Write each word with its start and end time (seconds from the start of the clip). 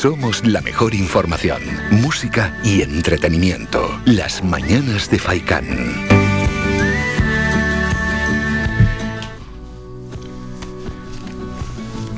somos 0.00 0.46
la 0.46 0.62
mejor 0.62 0.94
información, 0.94 1.60
música 1.90 2.58
y 2.64 2.80
entretenimiento. 2.80 4.00
Las 4.06 4.42
mañanas 4.42 5.10
de 5.10 5.18
Faikán. 5.18 5.66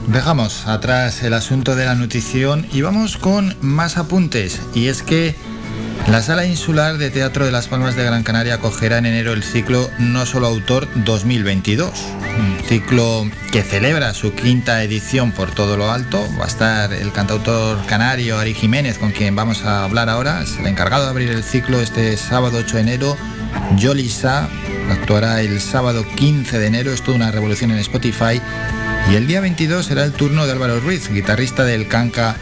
Dejamos 0.07 0.69
atrás 0.69 1.25
el 1.25 1.35
asunto 1.35 1.75
de 1.75 1.87
la 1.87 1.97
nutrición 1.97 2.69
y 2.73 2.83
vamos 2.83 3.17
con 3.17 3.57
más 3.61 3.97
apuntes. 3.97 4.61
Y 4.75 4.87
es 4.87 5.03
que 5.03 5.35
la 6.09 6.21
Sala 6.21 6.45
Insular 6.45 6.99
de 6.99 7.11
Teatro 7.11 7.47
de 7.47 7.53
las 7.53 7.69
Palmas 7.69 7.97
de 7.97 8.05
Gran 8.05 8.23
Canaria 8.23 8.55
acogerá 8.55 8.99
en 8.99 9.07
enero 9.07 9.33
el 9.33 9.43
ciclo 9.43 9.91
No 9.99 10.27
Solo 10.27 10.49
Autor 10.49 10.87
2022, 10.95 11.91
un 12.39 12.59
ciclo 12.69 13.27
que 13.51 13.63
celebra 13.63 14.13
su 14.13 14.35
quinta 14.35 14.83
edición 14.83 15.33
por 15.33 15.53
todo 15.53 15.79
lo 15.79 15.91
alto. 15.91 16.23
Va 16.39 16.45
a 16.45 16.49
estar 16.49 16.93
el 16.93 17.13
cantautor 17.13 17.85
canario 17.87 18.39
Ari 18.39 18.53
Jiménez, 18.53 18.99
con 18.99 19.13
quien 19.13 19.35
vamos 19.35 19.65
a 19.65 19.85
hablar 19.85 20.11
ahora, 20.11 20.43
es 20.43 20.59
el 20.59 20.67
encargado 20.67 21.05
de 21.05 21.11
abrir 21.11 21.31
el 21.31 21.43
ciclo 21.43 21.81
este 21.81 22.17
sábado 22.19 22.59
8 22.59 22.77
de 22.77 22.83
enero. 22.83 23.17
Yolisa 23.77 24.51
actuará 24.91 25.41
el 25.41 25.61
sábado 25.61 26.05
15 26.17 26.59
de 26.59 26.67
enero, 26.67 26.93
es 26.93 27.01
una 27.09 27.31
revolución 27.31 27.71
en 27.71 27.79
Spotify. 27.79 28.41
Y 29.11 29.15
el 29.15 29.27
día 29.27 29.41
22 29.41 29.87
será 29.87 30.05
el 30.05 30.13
turno 30.13 30.47
de 30.47 30.53
Álvaro 30.53 30.79
Ruiz, 30.81 31.09
guitarrista 31.09 31.65
del 31.65 31.89
Canca, 31.89 32.37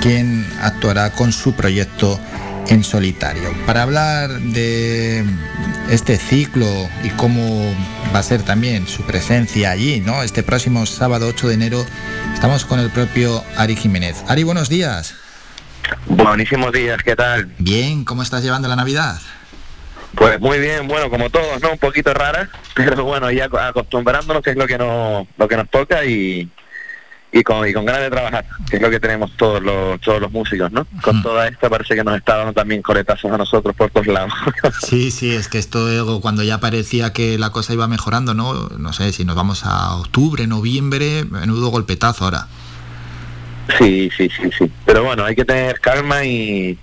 quien 0.00 0.46
actuará 0.60 1.12
con 1.12 1.32
su 1.32 1.54
proyecto 1.54 2.18
en 2.70 2.84
solitario. 2.84 3.52
Para 3.66 3.82
hablar 3.82 4.30
de 4.30 5.24
este 5.90 6.16
ciclo 6.16 6.66
y 7.02 7.10
cómo 7.10 7.74
va 8.14 8.20
a 8.20 8.22
ser 8.22 8.42
también 8.42 8.86
su 8.86 9.02
presencia 9.02 9.72
allí, 9.72 10.00
¿no? 10.00 10.22
Este 10.22 10.42
próximo 10.42 10.86
sábado 10.86 11.26
8 11.28 11.48
de 11.48 11.54
enero 11.54 11.84
estamos 12.32 12.64
con 12.64 12.78
el 12.78 12.90
propio 12.90 13.44
Ari 13.56 13.76
Jiménez. 13.76 14.24
Ari, 14.28 14.44
buenos 14.44 14.68
días. 14.68 15.16
Buenísimos 16.06 16.72
días, 16.72 17.02
¿qué 17.02 17.16
tal? 17.16 17.52
Bien, 17.58 18.04
¿cómo 18.04 18.22
estás 18.22 18.42
llevando 18.44 18.68
la 18.68 18.76
Navidad? 18.76 19.20
Pues 20.14 20.40
muy 20.40 20.58
bien, 20.60 20.86
bueno, 20.86 21.10
como 21.10 21.28
todos, 21.28 21.60
¿no? 21.60 21.72
Un 21.72 21.78
poquito 21.78 22.14
rara, 22.14 22.48
pero 22.74 23.04
bueno, 23.04 23.30
ya 23.32 23.46
acostumbrándonos 23.46 24.42
que 24.42 24.50
es 24.50 24.56
lo 24.56 24.66
que 24.66 24.78
nos, 24.78 25.26
lo 25.36 25.48
que 25.48 25.56
nos 25.56 25.68
toca 25.68 26.04
y, 26.04 26.48
y 27.32 27.42
con, 27.42 27.66
y 27.68 27.72
con 27.72 27.84
ganas 27.84 28.02
de 28.02 28.10
trabajar, 28.10 28.44
que 28.68 28.76
es 28.76 28.82
lo 28.82 28.90
que 28.90 28.98
tenemos 28.98 29.36
todos 29.36 29.62
los, 29.62 30.00
todos 30.00 30.20
los 30.20 30.32
músicos, 30.32 30.70
¿no? 30.72 30.86
Con 31.02 31.22
toda 31.22 31.46
esta 31.46 31.70
parece 31.70 31.94
que 31.94 32.02
nos 32.02 32.16
está 32.16 32.36
dando 32.36 32.52
también 32.52 32.82
coletazos 32.82 33.30
a 33.30 33.38
nosotros 33.38 33.74
por 33.76 33.90
todos 33.90 34.06
lados. 34.06 34.32
Sí, 34.80 35.10
sí, 35.10 35.34
es 35.34 35.48
que 35.48 35.58
esto 35.58 36.20
cuando 36.20 36.42
ya 36.42 36.58
parecía 36.58 37.12
que 37.12 37.38
la 37.38 37.50
cosa 37.50 37.72
iba 37.72 37.86
mejorando, 37.86 38.34
¿no? 38.34 38.68
No 38.78 38.92
sé, 38.92 39.12
si 39.12 39.24
nos 39.24 39.36
vamos 39.36 39.64
a 39.64 39.94
octubre, 39.96 40.46
noviembre, 40.46 41.24
menudo 41.24 41.68
golpetazo 41.68 42.24
ahora. 42.24 42.46
Sí, 43.78 44.10
sí, 44.16 44.28
sí, 44.28 44.50
sí. 44.56 44.70
Pero 44.84 45.04
bueno, 45.04 45.24
hay 45.24 45.36
que 45.36 45.44
tener 45.44 45.78
calma 45.80 46.24
y, 46.24 46.78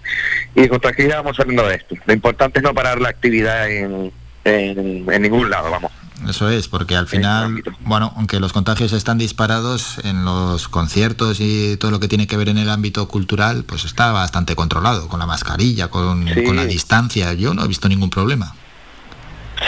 y 0.55 0.67
con 0.67 0.79
tranquilidad 0.79 1.17
vamos 1.17 1.37
saliendo 1.37 1.67
de 1.67 1.75
esto. 1.75 1.95
Lo 2.05 2.13
importante 2.13 2.59
es 2.59 2.63
no 2.63 2.73
parar 2.73 3.01
la 3.01 3.09
actividad 3.09 3.69
en, 3.69 4.11
en 4.45 5.21
ningún 5.21 5.49
lado, 5.49 5.69
vamos. 5.69 5.91
Eso 6.25 6.49
es, 6.49 6.67
porque 6.67 6.95
al 6.95 7.07
final, 7.07 7.63
bueno, 7.81 8.11
aunque 8.15 8.39
los 8.39 8.51
contagios 8.51 8.91
están 8.91 9.17
disparados 9.17 9.99
en 10.03 10.25
los 10.25 10.67
conciertos 10.67 11.39
y 11.39 11.77
todo 11.77 11.91
lo 11.91 11.99
que 11.99 12.07
tiene 12.07 12.25
que 12.25 12.37
ver 12.37 12.49
en 12.49 12.57
el 12.57 12.69
ámbito 12.69 13.07
cultural, 13.07 13.63
pues 13.65 13.85
está 13.85 14.11
bastante 14.11 14.55
controlado, 14.55 15.07
con 15.07 15.19
la 15.19 15.25
mascarilla, 15.25 15.89
con, 15.89 16.25
la 16.25 16.65
distancia. 16.65 17.33
Yo 17.33 17.53
no 17.53 17.63
he 17.63 17.67
visto 17.67 17.87
ningún 17.87 18.09
problema. 18.09 18.53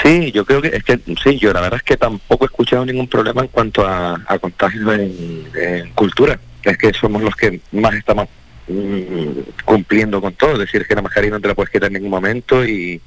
Sí, 0.04 0.32
yo 0.32 0.46
creo 0.46 0.62
que 0.62 0.70
es 0.70 0.84
que 0.84 1.00
sí, 1.24 1.38
yo 1.38 1.54
la 1.54 1.62
verdad 1.62 1.78
es 1.78 1.84
que 1.84 1.98
tampoco 1.98 2.46
he 2.46 2.48
escuchado 2.48 2.86
ningún 2.86 3.08
problema 3.08 3.42
en 3.42 3.48
cuanto 3.48 3.88
a, 3.88 4.20
contagios 4.42 4.92
en, 4.96 5.92
cultura. 5.94 6.40
Es 6.64 6.78
que 6.78 6.94
somos 6.94 7.22
los 7.22 7.36
que 7.36 7.62
más 7.72 7.94
estamos 7.94 8.28
mm, 8.68 9.64
cumpliendo 9.66 10.20
con 10.20 10.34
todo, 10.34 10.54
es 10.54 10.60
decir, 10.60 10.86
que 10.86 10.96
la 10.96 11.02
mascarilla 11.02 11.34
no 11.34 11.40
te 11.40 11.48
la 11.48 11.56
puedes 11.56 11.72
quitar 11.72 11.88
en 11.88 11.94
ningún 11.94 12.12
momento 12.12 12.66
y 12.66 13.02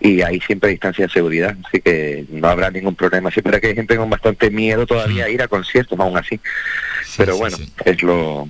y 0.00 0.22
hay 0.22 0.40
siempre 0.40 0.70
distancia 0.70 1.06
de 1.06 1.12
seguridad, 1.12 1.56
así 1.66 1.80
que 1.80 2.26
no 2.28 2.48
habrá 2.48 2.70
ningún 2.70 2.94
problema. 2.94 3.30
Siempre 3.30 3.60
que 3.60 3.68
hay 3.68 3.74
gente 3.74 3.96
con 3.96 4.10
bastante 4.10 4.50
miedo 4.50 4.86
todavía 4.86 5.24
a 5.24 5.30
ir 5.30 5.42
a 5.42 5.48
conciertos, 5.48 5.98
aún 5.98 6.16
así. 6.16 6.40
Pero 7.16 7.36
bueno, 7.36 7.56
es 7.84 8.02
lo, 8.02 8.48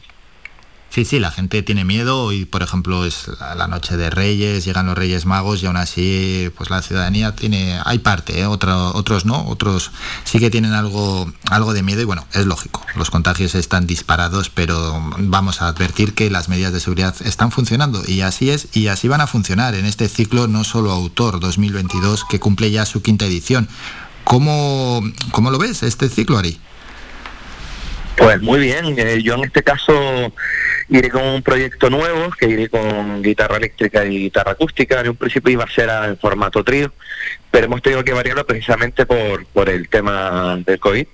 Sí, 0.95 1.05
sí, 1.05 1.19
la 1.19 1.33
gente 1.33 1.61
tiene 1.65 1.85
miedo 1.85 2.31
y, 2.31 2.45
por 2.45 2.63
ejemplo, 2.63 3.05
es 3.05 3.29
la 3.57 3.67
noche 3.67 3.97
de 3.97 4.11
Reyes, 4.11 4.65
llegan 4.65 4.87
los 4.87 4.97
Reyes 4.97 5.27
Magos 5.27 5.61
y 5.61 5.67
aún 5.67 5.77
así, 5.77 6.53
pues 6.57 6.71
la 6.71 6.83
ciudadanía 6.83 7.35
tiene, 7.35 7.81
hay 7.85 7.99
parte, 7.99 8.39
¿eh? 8.39 8.47
otros 8.47 9.25
no, 9.25 9.45
otros 9.49 9.91
sí 10.23 10.39
que 10.39 10.53
tienen 10.53 10.73
algo, 10.73 11.33
algo 11.51 11.75
de 11.75 11.83
miedo 11.83 12.01
y 12.01 12.05
bueno, 12.05 12.25
es 12.33 12.47
lógico, 12.47 12.81
los 12.95 13.11
contagios 13.11 13.57
están 13.57 13.89
disparados, 13.89 14.51
pero 14.51 15.03
vamos 15.19 15.63
a 15.63 15.67
advertir 15.67 16.15
que 16.15 16.31
las 16.31 16.49
medidas 16.49 16.73
de 16.73 16.79
seguridad 16.79 17.17
están 17.25 17.51
funcionando 17.51 18.01
y 18.07 18.21
así 18.21 18.51
es 18.51 18.69
y 18.73 18.87
así 18.87 19.09
van 19.09 19.21
a 19.21 19.27
funcionar 19.27 19.75
en 19.75 19.87
este 19.87 20.09
ciclo 20.09 20.47
no 20.47 20.63
solo 20.63 20.93
autor 20.93 21.41
2022 21.41 22.25
que 22.25 22.39
cumple 22.39 22.71
ya 22.71 22.87
su 22.87 23.03
quinta 23.03 23.25
edición. 23.25 23.69
¿Cómo, 24.23 25.03
cómo 25.33 25.51
lo 25.51 25.59
ves 25.59 25.83
este 25.83 26.09
ciclo, 26.09 26.39
Ari? 26.39 26.61
Pues 28.17 28.41
muy 28.41 28.61
bien, 28.61 28.99
eh, 28.99 29.23
yo 29.23 29.35
en 29.35 29.45
este 29.45 29.63
caso 29.63 30.33
iré 30.89 31.11
con 31.11 31.25
un 31.25 31.43
proyecto 31.43 31.91
nuevo, 31.91 32.31
que 32.39 32.49
iré 32.49 32.69
con 32.69 33.23
guitarra 33.23 33.57
eléctrica 33.57 34.05
y 34.05 34.19
guitarra 34.19 34.53
acústica, 34.53 35.01
en 35.01 35.11
un 35.11 35.17
principio 35.17 35.53
iba 35.53 35.65
a 35.65 35.71
ser 35.71 35.91
en 35.91 36.17
formato 36.19 36.63
trío, 36.63 36.93
pero 37.51 37.67
hemos 37.67 37.83
tenido 37.83 38.05
que 38.05 38.13
variarlo 38.13 38.47
precisamente 38.47 39.05
por, 39.07 39.47
por 39.47 39.69
el 39.69 39.89
tema 39.89 40.57
del 40.65 40.79
COVID. 40.79 41.07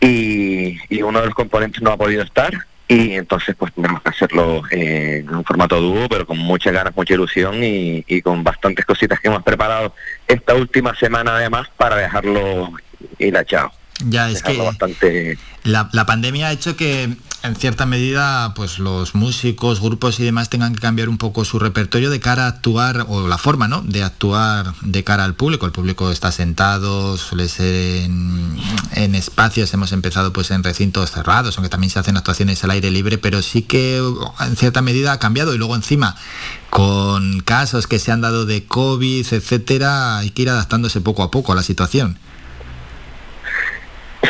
Y, 0.00 0.78
y 0.88 1.02
uno 1.02 1.20
de 1.20 1.26
los 1.26 1.34
componentes 1.34 1.80
no 1.80 1.90
ha 1.90 1.96
podido 1.96 2.22
estar 2.22 2.52
y 2.88 3.14
entonces 3.14 3.56
pues 3.56 3.72
tenemos 3.72 4.00
que 4.02 4.10
hacerlo 4.10 4.62
en 4.70 5.28
un 5.34 5.44
formato 5.44 5.80
dúo, 5.80 6.08
pero 6.08 6.26
con 6.26 6.38
muchas 6.38 6.72
ganas, 6.72 6.94
mucha 6.94 7.14
ilusión 7.14 7.62
y, 7.62 8.04
y, 8.06 8.22
con 8.22 8.44
bastantes 8.44 8.84
cositas 8.84 9.18
que 9.18 9.28
hemos 9.28 9.42
preparado 9.42 9.94
esta 10.28 10.54
última 10.54 10.94
semana 10.94 11.36
además 11.36 11.68
para 11.76 11.96
dejarlo 11.96 12.72
hilachado. 13.18 13.72
Ya 14.04 14.30
es 14.30 14.42
que 14.42 14.58
bastante... 14.58 15.38
la, 15.64 15.88
la, 15.92 16.04
pandemia 16.04 16.48
ha 16.48 16.52
hecho 16.52 16.76
que 16.76 17.16
en 17.42 17.56
cierta 17.56 17.86
medida 17.86 18.52
pues 18.54 18.78
los 18.78 19.14
músicos, 19.14 19.80
grupos 19.80 20.20
y 20.20 20.24
demás 20.24 20.50
tengan 20.50 20.74
que 20.74 20.80
cambiar 20.80 21.08
un 21.08 21.16
poco 21.16 21.44
su 21.44 21.58
repertorio 21.58 22.10
de 22.10 22.20
cara 22.20 22.44
a 22.44 22.48
actuar 22.48 23.06
o 23.08 23.26
la 23.26 23.38
forma 23.38 23.68
¿no? 23.68 23.82
de 23.82 24.02
actuar 24.02 24.74
de 24.82 25.04
cara 25.04 25.24
al 25.24 25.34
público. 25.34 25.64
El 25.64 25.72
público 25.72 26.10
está 26.10 26.30
sentado, 26.30 27.16
suele 27.16 27.48
ser 27.48 28.04
en, 28.04 28.56
en 28.92 29.14
espacios, 29.14 29.72
hemos 29.72 29.92
empezado 29.92 30.32
pues 30.32 30.50
en 30.50 30.62
recintos 30.62 31.12
cerrados, 31.12 31.56
aunque 31.56 31.70
también 31.70 31.90
se 31.90 31.98
hacen 31.98 32.16
actuaciones 32.16 32.62
al 32.64 32.72
aire 32.72 32.90
libre, 32.90 33.16
pero 33.16 33.40
sí 33.40 33.62
que 33.62 34.02
en 34.40 34.56
cierta 34.56 34.82
medida 34.82 35.12
ha 35.12 35.18
cambiado 35.18 35.54
y 35.54 35.58
luego 35.58 35.74
encima 35.74 36.16
con 36.68 37.40
casos 37.40 37.86
que 37.86 37.98
se 37.98 38.12
han 38.12 38.20
dado 38.20 38.44
de 38.44 38.64
COVID, 38.64 39.26
etcétera, 39.32 40.18
hay 40.18 40.30
que 40.30 40.42
ir 40.42 40.50
adaptándose 40.50 41.00
poco 41.00 41.22
a 41.22 41.30
poco 41.30 41.52
a 41.52 41.54
la 41.54 41.62
situación. 41.62 42.18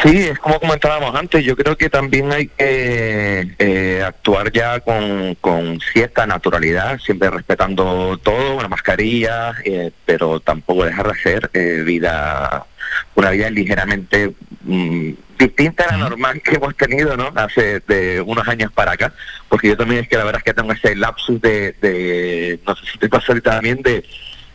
Sí, 0.02 0.18
es 0.18 0.38
como 0.38 0.58
comentábamos 0.58 1.14
antes, 1.14 1.44
yo 1.44 1.56
creo 1.56 1.76
que 1.76 1.88
también 1.88 2.32
hay 2.32 2.48
que 2.48 3.54
eh, 3.58 4.02
actuar 4.04 4.50
ya 4.52 4.80
con, 4.80 5.80
cierta 5.92 6.26
naturalidad, 6.26 6.98
siempre 6.98 7.30
respetando 7.30 8.18
todo, 8.18 8.56
una 8.56 8.68
mascarilla, 8.68 9.54
eh, 9.64 9.92
pero 10.04 10.40
tampoco 10.40 10.84
dejar 10.84 11.06
de 11.06 11.12
hacer 11.12 11.50
eh, 11.54 11.82
vida, 11.84 12.66
una 13.14 13.30
vida 13.30 13.48
ligeramente 13.48 14.34
mm, 14.62 15.10
distinta 15.38 15.84
a 15.84 15.92
la 15.92 15.98
normal 15.98 16.42
que 16.42 16.56
hemos 16.56 16.76
tenido, 16.76 17.16
¿no? 17.16 17.32
Hace 17.34 17.80
de 17.80 18.20
unos 18.20 18.46
años 18.48 18.72
para 18.72 18.92
acá, 18.92 19.12
porque 19.48 19.68
yo 19.68 19.76
también 19.76 20.02
es 20.02 20.08
que 20.08 20.16
la 20.16 20.24
verdad 20.24 20.42
es 20.44 20.44
que 20.44 20.54
tengo 20.54 20.72
ese 20.72 20.96
lapsus 20.96 21.40
de, 21.40 21.72
de 21.80 22.60
no 22.66 22.74
sé 22.74 22.86
si 22.92 22.98
te 22.98 23.08
pasa 23.08 23.26
ahorita 23.28 23.52
también, 23.52 23.82
de 23.82 24.04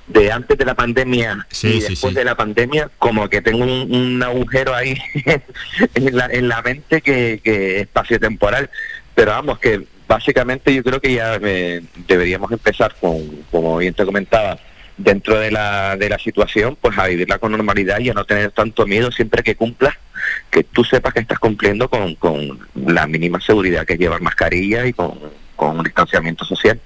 de 0.07 0.31
antes 0.31 0.57
de 0.57 0.65
la 0.65 0.75
pandemia 0.75 1.47
y 1.63 1.79
después 1.79 2.13
de 2.13 2.25
la 2.25 2.35
pandemia, 2.35 2.89
como 2.97 3.29
que 3.29 3.41
tengo 3.41 3.63
un, 3.63 4.21
agujero 4.23 4.75
ahí 4.75 4.97
en, 5.95 6.15
la, 6.15 6.25
en 6.27 6.47
la 6.47 6.61
mente 6.61 7.01
que, 7.01 7.39
que 7.43 7.81
espacio 7.81 8.19
temporal. 8.19 8.69
Pero 9.15 9.31
vamos, 9.31 9.59
que 9.59 9.85
básicamente 10.07 10.73
yo 10.73 10.83
creo 10.83 10.99
que 10.99 11.13
ya 11.13 11.39
eh, 11.41 11.81
deberíamos 12.07 12.51
empezar 12.51 12.95
con, 12.99 13.43
como 13.49 13.77
bien 13.77 13.93
te 13.93 14.05
comentaba, 14.05 14.59
dentro 14.97 15.39
de 15.39 15.51
la, 15.51 15.97
de 15.97 16.09
la 16.09 16.19
situación, 16.19 16.77
pues 16.79 16.97
a 16.97 17.07
vivirla 17.07 17.39
con 17.39 17.51
normalidad 17.51 17.99
y 17.99 18.09
a 18.09 18.13
no 18.13 18.25
tener 18.25 18.51
tanto 18.51 18.85
miedo 18.85 19.11
siempre 19.11 19.43
que 19.43 19.55
cumplas, 19.55 19.95
que 20.49 20.63
tú 20.63 20.83
sepas 20.83 21.13
que 21.13 21.21
estás 21.21 21.39
cumpliendo 21.39 21.89
con, 21.89 22.15
con 22.15 22.59
la 22.75 23.07
mínima 23.07 23.39
seguridad 23.39 23.85
que 23.85 23.93
es 23.93 23.99
llevar 23.99 24.21
mascarilla 24.21 24.85
y 24.85 24.93
con, 24.93 25.17
con 25.55 25.79
un 25.79 25.83
distanciamiento 25.83 26.45
social. 26.45 26.79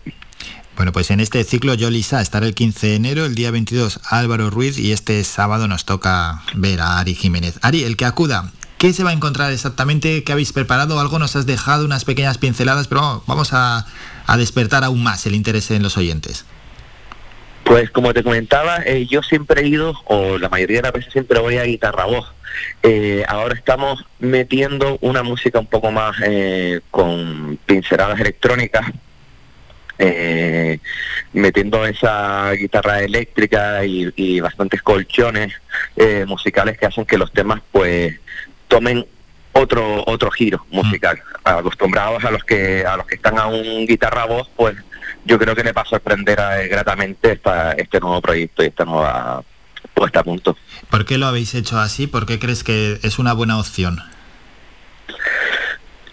Bueno, 0.76 0.92
pues 0.92 1.10
en 1.10 1.22
este 1.22 1.42
ciclo 1.46 1.74
yo 1.74 1.90
Lisa 1.90 2.22
estará 2.22 2.46
el 2.46 2.54
15 2.54 2.88
de 2.88 2.96
enero, 2.96 3.26
el 3.26 3.34
día 3.34 3.50
22 3.50 4.02
Álvaro 4.10 4.50
Ruiz 4.50 4.78
y 4.78 4.92
este 4.92 5.24
sábado 5.24 5.70
nos 5.70 5.86
toca 5.86 6.42
ver 6.54 6.82
a 6.82 7.00
Ari 7.00 7.16
Jiménez. 7.16 7.60
Ari, 7.62 7.86
el 7.86 7.96
que 7.96 8.04
acuda, 8.04 8.52
¿qué 8.78 8.92
se 8.92 9.06
va 9.06 9.12
a 9.12 9.14
encontrar 9.14 9.54
exactamente? 9.54 10.26
¿Qué 10.26 10.34
habéis 10.34 10.52
preparado? 10.52 11.00
Algo 11.00 11.18
nos 11.18 11.38
has 11.38 11.46
dejado, 11.46 11.86
unas 11.86 12.04
pequeñas 12.04 12.38
pinceladas, 12.38 12.90
pero 12.90 13.24
vamos 13.26 13.52
a, 13.54 13.86
despertar 14.38 14.84
aún 14.84 15.02
más 15.02 15.26
el 15.26 15.36
interés 15.36 15.72
en 15.72 15.82
los 15.82 15.98
oyentes. 15.98 16.46
Pues 17.64 17.90
como 17.90 18.14
te 18.14 18.22
comentaba, 18.22 18.80
eh, 18.86 19.08
yo 19.10 19.24
siempre 19.24 19.62
he 19.62 19.68
ido, 19.68 19.94
o 20.06 20.38
la 20.38 20.50
mayoría 20.50 20.78
de 20.78 20.84
las 20.84 20.94
veces 20.94 21.14
siempre 21.14 21.40
voy 21.40 21.58
a 21.58 21.64
guitarra 21.64 22.04
voz. 22.04 22.26
Eh, 22.84 23.24
ahora 23.28 23.56
estamos 23.56 24.04
metiendo 24.20 24.98
una 25.02 25.24
música 25.24 25.60
un 25.60 25.68
poco 25.68 25.92
más 25.92 26.18
eh, 26.22 26.82
con 26.92 27.58
pinceladas 27.66 28.20
electrónicas, 28.20 28.92
eh, 30.00 30.80
metiendo 31.34 31.86
esa 31.86 32.52
guitarra 32.52 33.02
eléctrica 33.02 33.86
y, 33.86 34.40
bastantes 34.40 34.82
colchones 34.82 35.54
musicales 36.28 36.78
que 36.78 36.86
hacen 36.86 37.06
que 37.06 37.18
los 37.18 37.32
temas 37.32 37.62
pues 37.72 38.20
tomen 38.68 39.06
otro 39.54 40.04
otro 40.06 40.30
giro 40.32 40.66
musical. 40.70 41.18
Mm. 41.18 41.50
Acostumbrados 41.50 42.24
a 42.24 42.32
los 42.32 42.44
que 42.44 42.86
a 42.86 42.98
los 42.98 43.06
que 43.06 43.16
están 43.16 43.38
a 43.38 43.48
un 43.48 43.86
guitarra 43.86 44.26
voz, 44.26 44.50
pues 44.56 44.76
yo 45.26 45.40
creo 45.40 45.56
que 45.56 45.64
le 45.64 45.74
va 45.74 45.82
a 45.82 45.86
sorprender 45.86 46.40
gratamente 46.70 47.34
esta, 47.34 47.74
este 47.74 48.00
nuevo 48.00 48.22
proyecto 48.22 48.64
y 48.64 48.68
esta 48.68 48.86
nueva 48.86 49.44
puesta 49.94 50.20
a 50.20 50.24
punto. 50.24 50.56
¿Por 50.90 51.06
qué 51.06 51.18
lo 51.18 51.26
habéis 51.26 51.56
hecho 51.56 51.80
así? 51.80 52.08
¿Por 52.08 52.26
qué 52.26 52.40
crees 52.40 52.64
que 52.64 53.00
es 53.02 53.20
una 53.20 53.34
buena 53.34 53.58
opción? 53.60 54.00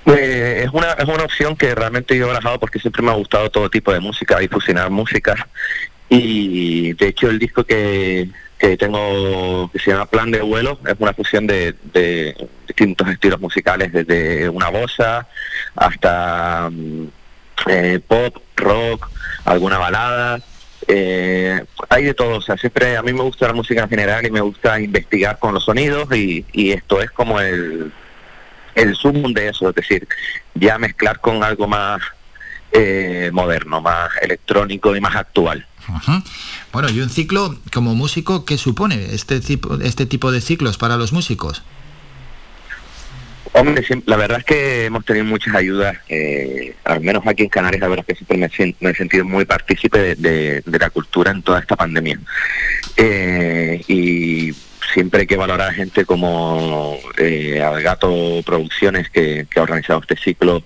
Eh, 0.07 0.63
es, 0.65 0.71
una, 0.73 0.93
es 0.93 1.05
una 1.05 1.25
opción 1.25 1.57
que 1.57 1.75
realmente 1.75 2.17
yo 2.17 2.25
he 2.25 2.29
barajado 2.29 2.59
porque 2.59 2.79
siempre 2.79 3.03
me 3.03 3.11
ha 3.11 3.15
gustado 3.15 3.51
todo 3.51 3.71
tipo 3.71 3.93
de 3.93 4.01
música 4.01 4.43
y 4.43 4.49
fusionar 4.49 4.91
música. 4.91 5.49
Y 6.09 6.93
de 6.95 7.09
hecho 7.09 7.31
el 7.31 7.39
disco 7.39 7.65
que, 7.65 8.29
que 8.59 8.77
tengo, 8.77 9.71
que 9.73 9.79
se 9.79 9.91
llama 9.91 10.07
Plan 10.07 10.31
de 10.31 10.43
Vuelo, 10.43 10.79
es 10.87 10.95
una 10.99 11.15
fusión 11.15 11.47
de, 11.47 11.75
de 11.93 12.37
distintos 12.67 13.09
estilos 13.09 13.41
musicales, 13.41 13.93
desde 13.93 14.49
una 14.49 14.69
bossa 14.69 15.27
hasta 15.77 16.69
mm, 16.71 17.07
eh, 17.69 18.01
pop, 18.07 18.37
rock, 18.57 19.11
alguna 19.45 19.79
balada 19.79 20.41
eh, 20.89 21.65
hay 21.89 22.05
de 22.05 22.15
todo, 22.15 22.39
o 22.39 22.41
sea, 22.41 22.57
siempre 22.57 22.97
a 22.97 23.03
mí 23.03 23.13
me 23.13 23.23
gusta 23.23 23.47
la 23.47 23.53
música 23.53 23.83
en 23.83 23.89
general 23.89 24.27
y 24.27 24.31
me 24.31 24.41
gusta 24.41 24.81
investigar 24.81 25.39
con 25.39 25.55
los 25.55 25.65
sonidos 25.65 26.09
y, 26.15 26.45
esto 26.73 27.01
es 27.01 27.11
como 27.11 27.41
el, 27.41 27.93
el 28.75 28.97
zoom 28.97 29.33
de 29.33 29.49
eso, 29.49 29.69
es 29.69 29.75
decir, 29.75 30.09
ya 30.55 30.79
mezclar 30.79 31.21
con 31.21 31.43
algo 31.43 31.67
más 31.67 32.01
eh, 32.73 33.31
moderno, 33.33 33.81
más 33.81 34.11
electrónico 34.23 34.97
y 34.97 35.01
más 35.01 35.15
actual. 35.15 35.67
Bueno, 36.73 36.89
y 36.91 37.01
un 37.01 37.11
ciclo 37.11 37.59
como 37.73 37.95
músico, 37.95 38.45
¿qué 38.45 38.57
supone 38.57 39.15
este 39.15 39.41
tipo, 39.41 39.79
este 39.81 40.07
tipo 40.07 40.31
de 40.33 40.41
ciclos 40.41 40.79
para 40.79 40.97
los 40.97 41.13
músicos? 41.13 41.63
Hombre, 43.55 43.85
la 44.07 44.17
verdad 44.17 44.39
es 44.39 44.45
que 44.45 44.87
hemos 44.87 45.05
tenido 45.05 45.27
muchas 45.27 45.55
ayudas, 45.55 45.99
eh, 46.09 46.75
al 46.85 47.03
menos 47.03 47.23
aquí 47.27 47.43
en 47.43 47.51
Canarias, 47.51 47.83
la 47.83 47.89
verdad 47.89 48.07
es 48.09 48.19
que 48.19 48.25
siempre 48.25 48.75
me, 48.81 48.91
he 48.91 48.95
sentido 48.95 49.27
muy 49.27 49.45
partícipe 49.45 50.15
de, 50.15 50.63
la 50.65 50.89
cultura 50.89 51.33
en 51.33 51.43
toda 51.43 51.61
esta 51.61 51.77
pandemia. 51.77 52.19
Eh, 52.97 53.83
y 53.89 54.55
siempre 54.93 55.21
hay 55.21 55.27
que 55.27 55.37
valorar 55.37 55.71
a 55.71 55.73
gente 55.73 56.05
como 56.05 56.99
eh, 57.19 57.63
Algato 57.63 58.13
Producciones, 58.45 59.11
que, 59.11 59.47
ha 59.57 59.61
organizado 59.61 60.01
este 60.01 60.17
ciclo 60.17 60.65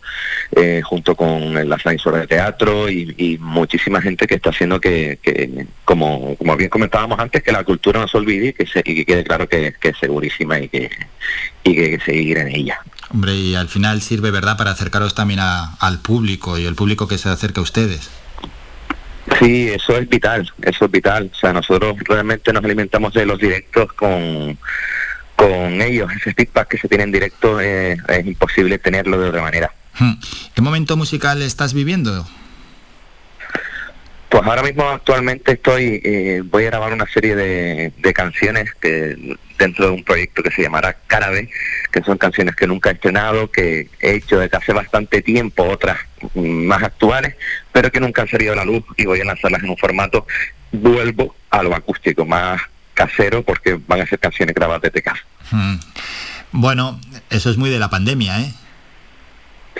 eh, 0.55 0.81
junto 0.85 1.15
con 1.15 1.69
la 1.69 1.79
censura 1.79 2.21
de 2.21 2.27
teatro 2.27 2.91
y, 2.91 3.39
muchísima 3.41 4.01
gente 4.01 4.27
que 4.27 4.37
está 4.37 4.51
haciendo 4.51 4.81
que, 4.81 5.19
como, 5.85 6.37
como 6.37 6.57
bien 6.57 6.71
comentábamos 6.71 7.19
antes, 7.19 7.43
que 7.43 7.53
la 7.53 7.65
cultura 7.65 8.01
no 8.01 8.09
se 8.09 8.17
olvide 8.17 8.49
y 8.49 8.53
que, 8.53 8.67
se, 8.67 8.81
y 8.81 8.95
que 8.95 9.05
quede 9.05 9.25
claro 9.25 9.49
que, 9.49 9.75
es 9.81 9.99
segurísima 9.99 10.59
y 10.59 10.69
que, 10.69 10.91
y 11.65 11.75
que 11.75 11.91
que 11.91 12.05
seguir 12.05 12.39
en 12.39 12.49
ella. 12.49 12.81
Hombre, 13.11 13.35
y 13.35 13.55
al 13.55 13.69
final 13.69 14.03
sirve, 14.03 14.31
¿verdad?, 14.31 14.57
para 14.57 14.73
acercaros 14.73 15.15
también 15.15 15.41
al 15.41 16.01
público 16.01 16.59
y 16.59 16.67
el 16.67 16.75
público 16.75 17.09
que 17.09 17.19
se 17.19 17.29
acerca 17.29 17.61
a 17.61 17.65
ustedes. 17.65 18.11
Sí, 19.39 19.69
eso 19.69 19.97
es 19.97 20.09
vital, 20.09 20.51
eso 20.63 20.85
es 20.85 20.91
vital. 20.91 21.31
O 21.33 21.37
sea, 21.37 21.53
nosotros 21.53 21.97
realmente 22.05 22.53
nos 22.53 22.65
alimentamos 22.65 23.13
de 23.13 23.27
los 23.27 23.39
directos 23.39 23.93
con, 23.93 24.59
con 25.35 25.83
ellos. 25.83 26.11
Ese 26.17 26.33
feedback 26.33 26.69
que 26.69 26.79
se 26.79 26.89
tiene 26.89 27.05
en 27.05 27.13
directo 27.13 27.61
eh, 27.61 27.97
es 28.09 28.27
imposible 28.27 28.79
tenerlo 28.79 29.21
de 29.21 29.29
otra 29.29 29.43
manera. 29.43 29.73
Hmm. 29.99 30.15
¿Qué 30.55 30.63
momento 30.63 30.97
musical 30.97 31.43
estás 31.43 31.75
viviendo? 31.75 32.27
Pues 34.29 34.45
ahora 34.45 34.63
mismo 34.63 34.89
actualmente 34.89 35.53
estoy, 35.53 36.01
eh, 36.05 36.43
voy 36.45 36.65
a 36.65 36.71
grabar 36.71 36.93
una 36.93 37.07
serie 37.07 37.37
de, 37.37 37.93
canciones 38.13 38.73
que 38.81 39.37
dentro 39.59 39.87
de 39.87 39.93
un 39.93 40.05
proyecto 40.05 40.43
que 40.43 40.51
se 40.51 40.63
llamará 40.63 40.97
Carabe, 41.07 41.49
que 41.93 42.03
son 42.03 42.19
canciones 42.19 42.57
que 42.57 42.67
nunca 42.67 42.91
he 42.91 42.95
estrenado, 42.95 43.51
que 43.51 43.89
he 44.01 44.15
hecho 44.15 44.39
desde 44.39 44.57
hace 44.57 44.73
bastante 44.73 45.23
tiempo, 45.23 45.65
otras 45.65 45.99
más 46.35 46.83
actuales, 46.83 47.37
pero 47.73 47.91
que 47.91 48.01
nunca 48.01 48.23
han 48.23 48.29
salido 48.29 48.53
a 48.53 48.57
la 48.57 48.65
luz 48.65 48.85
y 48.97 49.07
voy 49.07 49.21
a 49.21 49.25
lanzarlas 49.25 49.63
en 49.63 49.71
un 49.71 49.77
formato, 49.77 50.27
vuelvo 50.73 51.35
a 51.51 51.63
lo 51.63 51.75
acústico, 51.75 52.25
más 52.25 52.61
casero, 52.95 53.43
porque 53.43 53.79
van 53.87 54.01
a 54.01 54.07
ser 54.07 54.19
canciones 54.19 54.55
grabadas 54.55 54.83
desde 54.83 55.03
casa. 55.03 55.23
Hmm. 55.51 55.77
Bueno, 56.53 57.01
eso 57.31 57.51
es 57.51 57.57
muy 57.59 57.71
de 57.71 57.79
la 57.79 57.91
pandemia, 57.91 58.41
¿eh? 58.41 58.53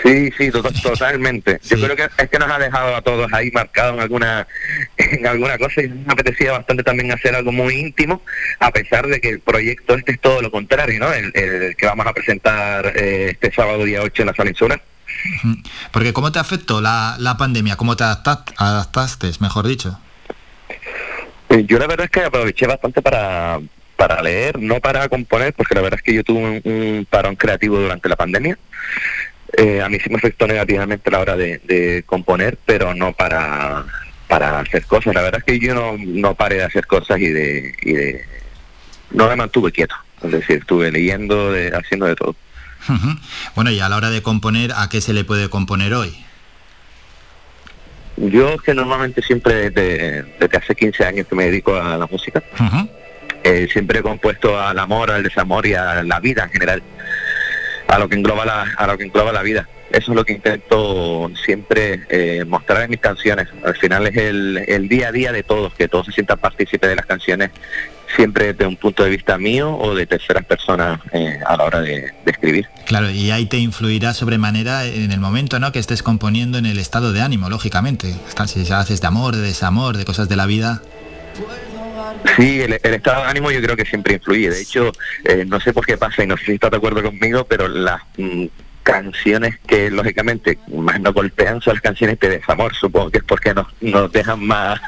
Sí, 0.03 0.31
sí, 0.37 0.51
totalmente. 0.51 1.59
Yo 1.63 1.77
creo 1.77 1.95
que 1.95 2.07
es 2.17 2.29
que 2.29 2.37
nos 2.39 2.49
ha 2.51 2.59
dejado 2.59 2.95
a 2.95 3.01
todos 3.01 3.31
ahí 3.33 3.49
marcados 3.51 3.95
en 3.95 4.01
alguna 4.01 4.47
en 4.97 5.25
alguna 5.25 5.57
cosa 5.57 5.81
y 5.81 5.89
me 5.89 6.13
apetecía 6.13 6.51
bastante 6.51 6.83
también 6.83 7.11
hacer 7.11 7.35
algo 7.35 7.51
muy 7.51 7.75
íntimo, 7.75 8.21
a 8.59 8.71
pesar 8.71 9.07
de 9.07 9.19
que 9.19 9.29
el 9.29 9.39
proyecto 9.39 9.95
este 9.95 10.13
es 10.13 10.19
todo 10.19 10.41
lo 10.41 10.51
contrario, 10.51 10.99
¿no? 10.99 11.11
El, 11.11 11.75
que 11.75 11.85
vamos 11.85 12.05
a 12.05 12.13
presentar 12.13 12.93
eh, 12.95 13.31
este 13.31 13.51
sábado 13.51 13.83
día 13.85 14.01
8 14.03 14.21
en 14.21 14.27
la 14.27 14.35
sala 14.35 14.49
Insula. 14.51 14.81
Porque 15.91 16.13
¿cómo 16.13 16.31
te 16.31 16.39
afectó 16.39 16.79
la, 16.79 17.15
la 17.19 17.37
pandemia? 17.37 17.75
¿Cómo 17.75 17.97
te 17.97 18.03
adaptaste, 18.03 19.31
mejor 19.39 19.67
dicho? 19.67 19.99
Eh, 21.49 21.65
yo 21.65 21.79
la 21.79 21.87
verdad 21.87 22.05
es 22.05 22.11
que 22.11 22.21
aproveché 22.21 22.67
bastante 22.67 23.01
para, 23.01 23.59
para 23.95 24.21
leer, 24.21 24.59
no 24.59 24.79
para 24.79 25.09
componer, 25.09 25.53
porque 25.53 25.75
la 25.75 25.81
verdad 25.81 25.99
es 25.99 26.03
que 26.03 26.13
yo 26.13 26.23
tuve 26.23 26.61
un 26.63 27.07
parón 27.09 27.35
creativo 27.35 27.79
durante 27.79 28.09
la 28.09 28.15
pandemia. 28.15 28.57
Eh, 29.57 29.81
a 29.81 29.89
mí 29.89 29.97
sí 29.99 30.07
me 30.11 30.17
afectó 30.17 30.45
negativamente 30.45 31.09
a 31.09 31.13
la 31.13 31.19
hora 31.19 31.35
de, 31.35 32.03
componer, 32.05 32.59
pero 32.63 32.93
no 32.93 33.13
para, 33.13 33.85
para 34.27 34.59
hacer 34.59 34.85
cosas. 34.85 35.15
La 35.15 35.23
verdad 35.23 35.39
es 35.39 35.45
que 35.45 35.59
yo 35.59 35.73
no, 35.73 35.95
no 35.97 36.35
paré 36.35 36.57
de 36.57 36.63
hacer 36.63 36.85
cosas 36.85 37.19
y 37.19 37.27
de, 37.29 37.73
y 37.81 37.93
de... 37.93 38.25
No 39.09 39.27
me 39.27 39.35
mantuve 39.35 39.71
quieto. 39.71 39.95
Es 40.21 40.31
decir, 40.31 40.57
estuve 40.57 40.91
leyendo, 40.91 41.51
de, 41.51 41.75
haciendo 41.75 42.05
de 42.05 42.15
todo. 42.15 42.35
Bueno, 43.55 43.71
y 43.71 43.79
a 43.79 43.89
la 43.89 43.97
hora 43.97 44.11
de 44.11 44.21
componer, 44.21 44.71
¿a 44.75 44.89
qué 44.89 45.01
se 45.01 45.13
le 45.13 45.23
puede 45.23 45.49
componer 45.49 45.95
hoy? 45.95 46.15
Yo 48.15 48.57
que 48.59 48.75
normalmente 48.75 49.23
siempre 49.23 49.71
desde, 49.71 50.23
desde, 50.39 50.57
hace 50.57 50.75
15 50.75 51.03
años 51.03 51.27
que 51.27 51.35
me 51.35 51.45
dedico 51.45 51.75
a 51.75 51.97
la 51.97 52.05
música, 52.05 52.43
eh, 53.43 53.67
siempre 53.71 53.99
he 53.99 54.01
compuesto 54.03 54.59
al 54.59 54.77
amor, 54.77 55.09
al 55.09 55.23
desamor 55.23 55.65
y 55.65 55.73
a 55.73 56.03
la 56.03 56.19
vida 56.19 56.43
en 56.43 56.51
general 56.51 56.83
a 57.87 57.97
lo 57.97 58.09
que 58.09 58.15
engloba 58.15 58.45
la, 58.45 58.73
a 58.77 58.87
lo 58.87 58.97
que 58.97 59.05
engloba 59.05 59.31
la 59.31 59.41
vida. 59.41 59.67
Eso 59.89 60.11
es 60.11 60.15
lo 60.17 60.25
que 60.25 60.33
intento 60.33 61.31
siempre 61.45 62.01
eh, 62.09 62.43
mostrar 62.45 62.83
en 62.83 62.89
mis 62.89 62.99
canciones. 62.99 63.47
Al 63.63 63.75
final 63.75 64.07
es 64.07 64.17
el, 64.17 64.57
el, 64.67 64.89
día 64.89 65.07
a 65.07 65.11
día 65.13 65.31
de 65.31 65.43
todos, 65.43 65.73
que 65.73 65.87
todos 65.87 66.07
se 66.07 66.11
sientan 66.11 66.37
partícipes 66.37 66.89
de 66.89 66.95
las 66.97 67.05
canciones, 67.05 67.51
siempre 68.13 68.53
desde 68.53 68.65
un 68.65 68.75
punto 68.75 69.03
de 69.03 69.11
vista 69.11 69.37
mío 69.37 69.77
o 69.77 69.95
de 69.95 70.05
terceras 70.05 70.43
personas 70.45 70.99
eh, 71.13 71.39
a 71.45 71.55
la 71.55 71.63
hora 71.63 71.81
de, 71.81 72.13
escribir. 72.25 72.67
Claro, 72.85 73.09
y 73.09 73.31
ahí 73.31 73.45
te 73.45 73.57
influirá 73.57 74.13
sobremanera 74.13 74.85
en 74.85 75.11
el 75.11 75.19
momento 75.21 75.59
¿no? 75.59 75.71
que 75.71 75.79
estés 75.79 76.03
componiendo 76.03 76.57
en 76.57 76.65
el 76.65 76.79
estado 76.79 77.13
de 77.13 77.21
ánimo, 77.21 77.49
lógicamente. 77.49 78.13
Si 78.47 78.73
haces 78.73 79.01
de 79.01 79.07
amor, 79.07 79.35
de 79.35 79.41
desamor, 79.41 79.95
de 79.95 80.03
cosas 80.03 80.27
de 80.27 80.35
la 80.35 80.45
vida. 80.45 80.81
Sí, 82.35 82.61
el, 82.61 82.73
estado 82.73 83.23
de 83.23 83.29
ánimo 83.29 83.51
yo 83.51 83.61
creo 83.61 83.75
que 83.75 83.85
siempre 83.85 84.15
influye. 84.15 84.49
De 84.49 84.61
hecho, 84.61 84.91
eh, 85.23 85.45
no 85.45 85.59
sé 85.59 85.73
por 85.73 85.85
qué 85.85 85.97
pasa 85.97 86.23
y 86.23 86.27
no 86.27 86.37
sé 86.37 86.45
si 86.45 86.53
estás 86.53 86.71
de 86.71 86.77
acuerdo 86.77 87.03
conmigo, 87.03 87.45
pero 87.45 87.67
las 87.67 88.01
mm, 88.17 88.45
canciones 88.87 89.59
que 89.67 89.91
lógicamente 89.91 90.57
más 90.73 91.01
nos 91.01 91.13
golpean 91.13 91.59
son 91.59 91.73
las 91.73 91.81
canciones 91.81 92.17
de 92.21 92.29
desamor, 92.29 92.73
supongo 92.73 93.11
que 93.11 93.17
es 93.17 93.23
porque 93.25 93.53
nos, 93.53 93.67
nos 93.81 94.09
dejan 94.13 94.41
más, 94.47 94.79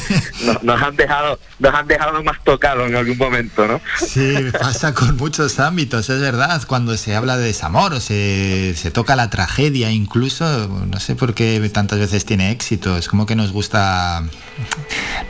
nos, 0.62 0.80
han 0.80 0.94
dejado, 0.94 1.40
nos 1.58 1.74
han 1.74 1.88
dejado 1.88 2.22
más 2.22 2.36
tocados 2.44 2.88
en 2.88 2.94
algún 2.94 3.18
momento, 3.18 3.66
¿no? 3.66 3.80
Sí, 3.98 4.36
pasa 4.52 4.94
con 4.94 5.16
muchos 5.16 5.58
ámbitos, 5.58 6.08
es 6.08 6.20
verdad, 6.20 6.62
cuando 6.68 6.96
se 6.96 7.16
habla 7.16 7.36
de 7.36 7.46
desamor 7.46 7.94
o 7.94 8.00
se, 8.00 8.74
se 8.76 8.92
toca 8.92 9.16
la 9.16 9.28
tragedia 9.28 9.90
incluso, 9.90 10.68
no 10.88 11.00
sé 11.00 11.16
por 11.16 11.34
qué 11.34 11.68
tantas 11.74 11.98
veces 11.98 12.24
tiene 12.24 12.52
éxito, 12.52 12.96
es 12.96 13.08
como 13.08 13.26
que 13.26 13.34
nos 13.34 13.50
gusta, 13.50 14.22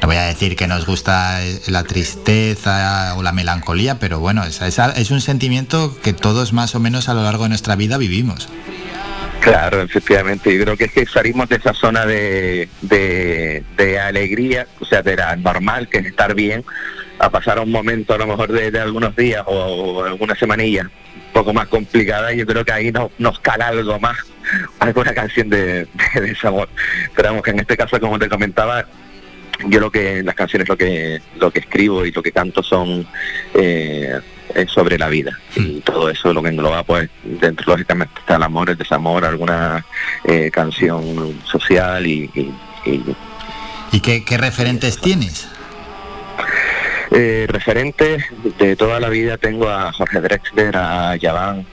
no 0.02 0.06
voy 0.06 0.16
a 0.16 0.24
decir 0.24 0.54
que 0.54 0.66
nos 0.66 0.84
gusta 0.84 1.40
la 1.66 1.82
tristeza 1.84 3.14
o 3.16 3.22
la 3.22 3.32
melancolía, 3.32 3.98
pero 3.98 4.20
bueno, 4.20 4.44
es, 4.44 4.60
es 4.60 5.10
un 5.10 5.22
sentimiento 5.22 5.98
que 6.02 6.12
todos 6.12 6.52
más 6.52 6.74
o 6.74 6.80
menos 6.80 7.08
a 7.08 7.14
lo 7.14 7.22
largo 7.22 7.44
de 7.44 7.48
nuestra 7.48 7.74
vida 7.74 7.96
vivimos 7.96 8.17
Claro, 9.40 9.82
efectivamente. 9.82 10.56
Yo 10.56 10.64
creo 10.64 10.76
que 10.76 10.84
es 10.84 10.92
que 10.92 11.06
salimos 11.06 11.48
de 11.48 11.56
esa 11.56 11.72
zona 11.72 12.04
de, 12.04 12.68
de, 12.82 13.98
alegría, 14.00 14.66
o 14.80 14.84
sea, 14.84 15.02
de 15.02 15.16
la 15.16 15.36
normal, 15.36 15.88
que 15.88 15.98
es 15.98 16.06
estar 16.06 16.34
bien, 16.34 16.64
a 17.18 17.30
pasar 17.30 17.58
un 17.58 17.70
momento 17.70 18.14
a 18.14 18.18
lo 18.18 18.26
mejor 18.26 18.52
de, 18.52 18.78
algunos 18.80 19.14
días 19.16 19.42
o, 19.46 20.04
algunas 20.04 20.38
semanillas 20.38 20.86
un 20.86 21.32
poco 21.32 21.52
más 21.52 21.68
complicada. 21.68 22.32
Yo 22.32 22.46
creo 22.46 22.64
que 22.64 22.72
ahí 22.72 22.90
no, 22.90 23.10
nos 23.18 23.38
cala 23.40 23.68
algo 23.68 23.98
más, 24.00 24.18
alguna 24.80 25.14
canción 25.14 25.48
de, 25.48 25.86
de 26.14 26.20
desamor. 26.20 26.68
Pero 27.14 27.28
vamos, 27.28 27.42
que 27.42 27.50
en 27.50 27.60
este 27.60 27.76
caso, 27.76 28.00
como 28.00 28.18
te 28.18 28.28
comentaba, 28.28 28.86
yo 29.66 29.80
lo 29.80 29.90
que 29.90 30.22
las 30.22 30.34
canciones 30.34 30.68
lo 30.68 30.76
que 30.76 31.20
lo 31.38 31.50
que 31.50 31.60
escribo 31.60 32.06
y 32.06 32.12
lo 32.12 32.22
que 32.22 32.30
canto 32.30 32.62
son 32.62 33.06
eh, 33.54 34.20
es 34.62 34.70
sobre 34.70 34.98
la 34.98 35.08
vida 35.08 35.38
y 35.56 35.60
Hmm. 35.60 35.80
todo 35.80 36.10
eso 36.10 36.32
lo 36.32 36.42
que 36.42 36.48
engloba 36.50 36.82
pues 36.82 37.08
dentro 37.24 37.72
lógicamente 37.72 38.12
está 38.20 38.36
el 38.36 38.42
amor, 38.42 38.70
el 38.70 38.76
desamor, 38.76 39.24
alguna 39.24 39.84
eh, 40.24 40.50
canción 40.52 41.40
social 41.44 42.06
y, 42.06 42.30
y- 42.34 42.54
y, 42.90 43.02
¿Y 43.92 44.00
qué, 44.00 44.24
qué 44.24 44.36
referentes 44.38 45.00
tienes? 45.00 45.48
eh, 47.10 47.46
referentes 47.48 48.24
de 48.58 48.76
toda 48.76 49.00
la 49.00 49.08
vida 49.08 49.38
tengo 49.38 49.68
a 49.68 49.90
Jorge 49.92 50.20
Drexler, 50.20 50.76
a 50.76 51.16
Yaván, 51.16 51.64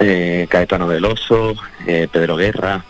eh, 0.00 0.46
Caetano 0.48 0.86
Veloso, 0.86 1.54
eh, 1.86 2.06
Pedro 2.10 2.36
Guerra. 2.36 2.84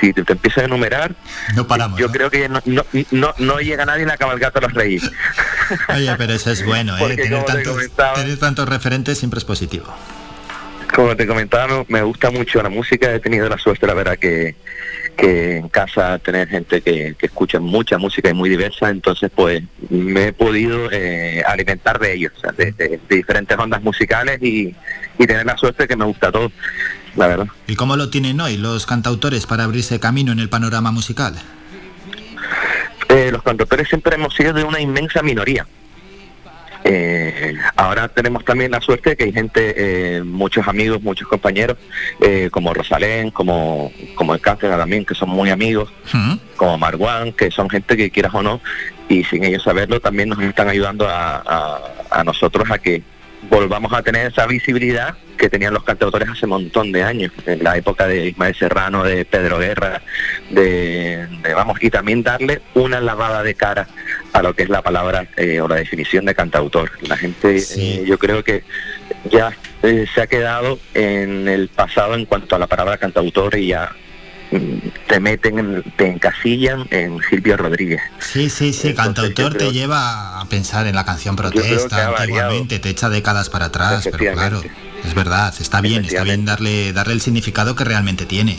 Si 0.00 0.12
te, 0.12 0.22
te 0.24 0.32
empiezo 0.34 0.60
a 0.60 0.64
enumerar, 0.64 1.14
No 1.56 1.66
paramos. 1.66 1.98
yo 1.98 2.06
¿no? 2.06 2.12
creo 2.12 2.30
que 2.30 2.48
no, 2.48 2.60
no, 3.10 3.34
no, 3.38 3.60
llega 3.60 3.84
nadie 3.84 4.02
en 4.02 4.08
la 4.08 4.16
cabalgata 4.16 4.60
de 4.60 4.66
los 4.66 4.74
reyes. 4.74 5.10
Oye, 5.88 6.14
pero 6.16 6.32
eso 6.34 6.50
es 6.52 6.64
bueno, 6.64 6.96
¿eh? 6.98 7.16
Tener 7.16 7.44
te 7.44 7.52
tantos, 7.52 7.76
tener 8.14 8.38
tantos 8.38 8.68
referentes 8.68 9.18
siempre 9.18 9.38
es 9.38 9.44
positivo. 9.44 9.86
Como 10.94 11.16
te 11.16 11.26
comentaba, 11.26 11.66
me, 11.66 11.84
me 11.88 12.02
gusta 12.02 12.30
mucho 12.30 12.62
la 12.62 12.68
música. 12.68 13.12
He 13.12 13.20
tenido 13.20 13.48
la 13.48 13.58
suerte, 13.58 13.86
la 13.86 13.94
verdad, 13.94 14.18
que, 14.18 14.56
que 15.18 15.56
en 15.56 15.68
casa 15.68 16.18
tener 16.20 16.46
gente 16.48 16.80
que, 16.80 17.16
que 17.18 17.26
escucha 17.26 17.58
mucha 17.58 17.98
música 17.98 18.30
y 18.30 18.34
muy 18.34 18.48
diversa. 18.48 18.88
Entonces, 18.88 19.30
pues 19.34 19.62
me 19.90 20.28
he 20.28 20.32
podido 20.32 20.88
eh, 20.92 21.42
alimentar 21.44 21.98
de 21.98 22.14
ellos, 22.14 22.32
o 22.36 22.40
sea, 22.40 22.52
de, 22.52 22.70
de- 22.72 23.00
de 23.08 23.16
diferentes 23.16 23.58
ondas 23.58 23.82
musicales 23.82 24.40
y, 24.40 24.74
y 25.18 25.26
tener 25.26 25.44
la 25.44 25.56
suerte 25.58 25.88
que 25.88 25.96
me 25.96 26.04
gusta 26.04 26.30
todo, 26.30 26.52
la 27.16 27.26
verdad. 27.26 27.48
¿Y 27.66 27.74
cómo 27.74 27.96
lo 27.96 28.10
tienen 28.10 28.40
hoy 28.40 28.56
los 28.56 28.86
cantautores 28.86 29.44
para 29.46 29.64
abrirse 29.64 29.98
camino 29.98 30.30
en 30.30 30.38
el 30.38 30.48
panorama 30.48 30.92
musical? 30.92 31.34
Eh, 33.08 33.30
los 33.32 33.42
cantautores 33.42 33.88
siempre 33.88 34.14
hemos 34.14 34.34
sido 34.34 34.52
de 34.52 34.62
una 34.64 34.80
inmensa 34.80 35.20
minoría. 35.22 35.66
Eh, 36.90 37.54
ahora 37.76 38.08
tenemos 38.08 38.44
también 38.46 38.70
la 38.70 38.80
suerte 38.80 39.10
de 39.10 39.16
que 39.16 39.24
hay 39.24 39.32
gente, 39.32 39.74
eh, 39.76 40.22
muchos 40.22 40.66
amigos, 40.66 41.02
muchos 41.02 41.28
compañeros, 41.28 41.76
eh, 42.22 42.48
como 42.50 42.72
Rosalén, 42.72 43.30
como, 43.30 43.92
como 44.14 44.32
el 44.34 44.40
Cátedra 44.40 44.78
también, 44.78 45.04
que 45.04 45.14
son 45.14 45.28
muy 45.28 45.50
amigos, 45.50 45.90
como 46.56 46.78
Marwan, 46.78 47.32
que 47.32 47.50
son 47.50 47.68
gente 47.68 47.94
que 47.94 48.10
quieras 48.10 48.32
o 48.34 48.42
no, 48.42 48.60
y 49.06 49.22
sin 49.24 49.44
ellos 49.44 49.62
saberlo, 49.64 50.00
también 50.00 50.30
nos 50.30 50.40
están 50.40 50.68
ayudando 50.68 51.06
a, 51.06 51.36
a- 51.46 51.80
a 52.10 52.24
nosotros 52.24 52.70
a 52.70 52.78
que 52.78 53.02
volvamos 53.50 53.92
a 53.92 54.02
tener 54.02 54.26
esa 54.26 54.46
visibilidad 54.46 55.14
que 55.36 55.48
tenían 55.48 55.72
los 55.72 55.84
cantautores 55.84 56.28
hace 56.28 56.46
un 56.46 56.50
montón 56.50 56.90
de 56.90 57.04
años, 57.04 57.30
en 57.46 57.62
la 57.62 57.76
época 57.76 58.06
de 58.08 58.26
Ismael 58.26 58.54
Serrano, 58.56 59.04
de 59.04 59.24
Pedro 59.24 59.58
Guerra, 59.58 60.02
de, 60.50 61.26
de- 61.42 61.54
vamos, 61.54 61.78
y 61.80 61.90
también 61.90 62.22
darle 62.24 62.60
una 62.74 63.00
lavada 63.00 63.42
de 63.44 63.54
cara 63.54 63.86
a 64.32 64.42
lo 64.42 64.54
que 64.54 64.64
es 64.64 64.68
la 64.68 64.82
palabra 64.82 65.26
eh, 65.36 65.60
o 65.60 65.68
la 65.68 65.76
definición 65.76 66.24
de 66.24 66.34
cantautor. 66.34 66.90
La 67.02 67.16
gente, 67.16 67.60
Sí. 67.60 68.00
eh, 68.00 68.04
yo 68.06 68.18
creo 68.18 68.42
que 68.42 68.64
ya 69.30 69.52
eh, 69.84 70.06
se 70.12 70.22
ha 70.22 70.26
quedado 70.26 70.78
en 70.94 71.46
el 71.48 71.68
pasado 71.68 72.14
en 72.14 72.24
cuanto 72.26 72.56
a 72.56 72.58
la 72.58 72.66
palabra 72.66 72.98
cantautor 72.98 73.56
y 73.56 73.68
ya 73.68 73.92
te 75.06 75.20
meten, 75.20 75.58
en- 75.58 75.82
te 75.96 76.08
encasillan 76.08 76.86
en 76.90 77.18
Silvio 77.28 77.56
Rodríguez. 77.56 78.00
Sí, 78.20 78.48
sí, 78.50 78.72
sí, 78.72 78.88
Entonces, 78.88 78.94
cantautor 78.94 79.56
creo- 79.56 79.68
te 79.68 79.72
lleva 79.74 80.40
a 80.40 80.44
pensar 80.48 80.86
en 80.86 80.94
la 80.94 81.04
canción 81.04 81.36
protesta 81.36 82.14
antiguamente, 82.16 82.78
te 82.78 82.88
echa 82.88 83.08
décadas 83.08 83.50
para 83.50 83.66
atrás, 83.66 84.08
pero 84.10 84.32
claro, 84.32 84.62
es 85.04 85.14
verdad, 85.14 85.54
está 85.60 85.80
bien, 85.80 86.04
está 86.04 86.22
bien 86.24 86.44
darle, 86.44 86.92
darle 86.92 87.12
el 87.14 87.20
significado 87.20 87.74
que 87.76 87.84
realmente 87.84 88.24
tiene. 88.26 88.58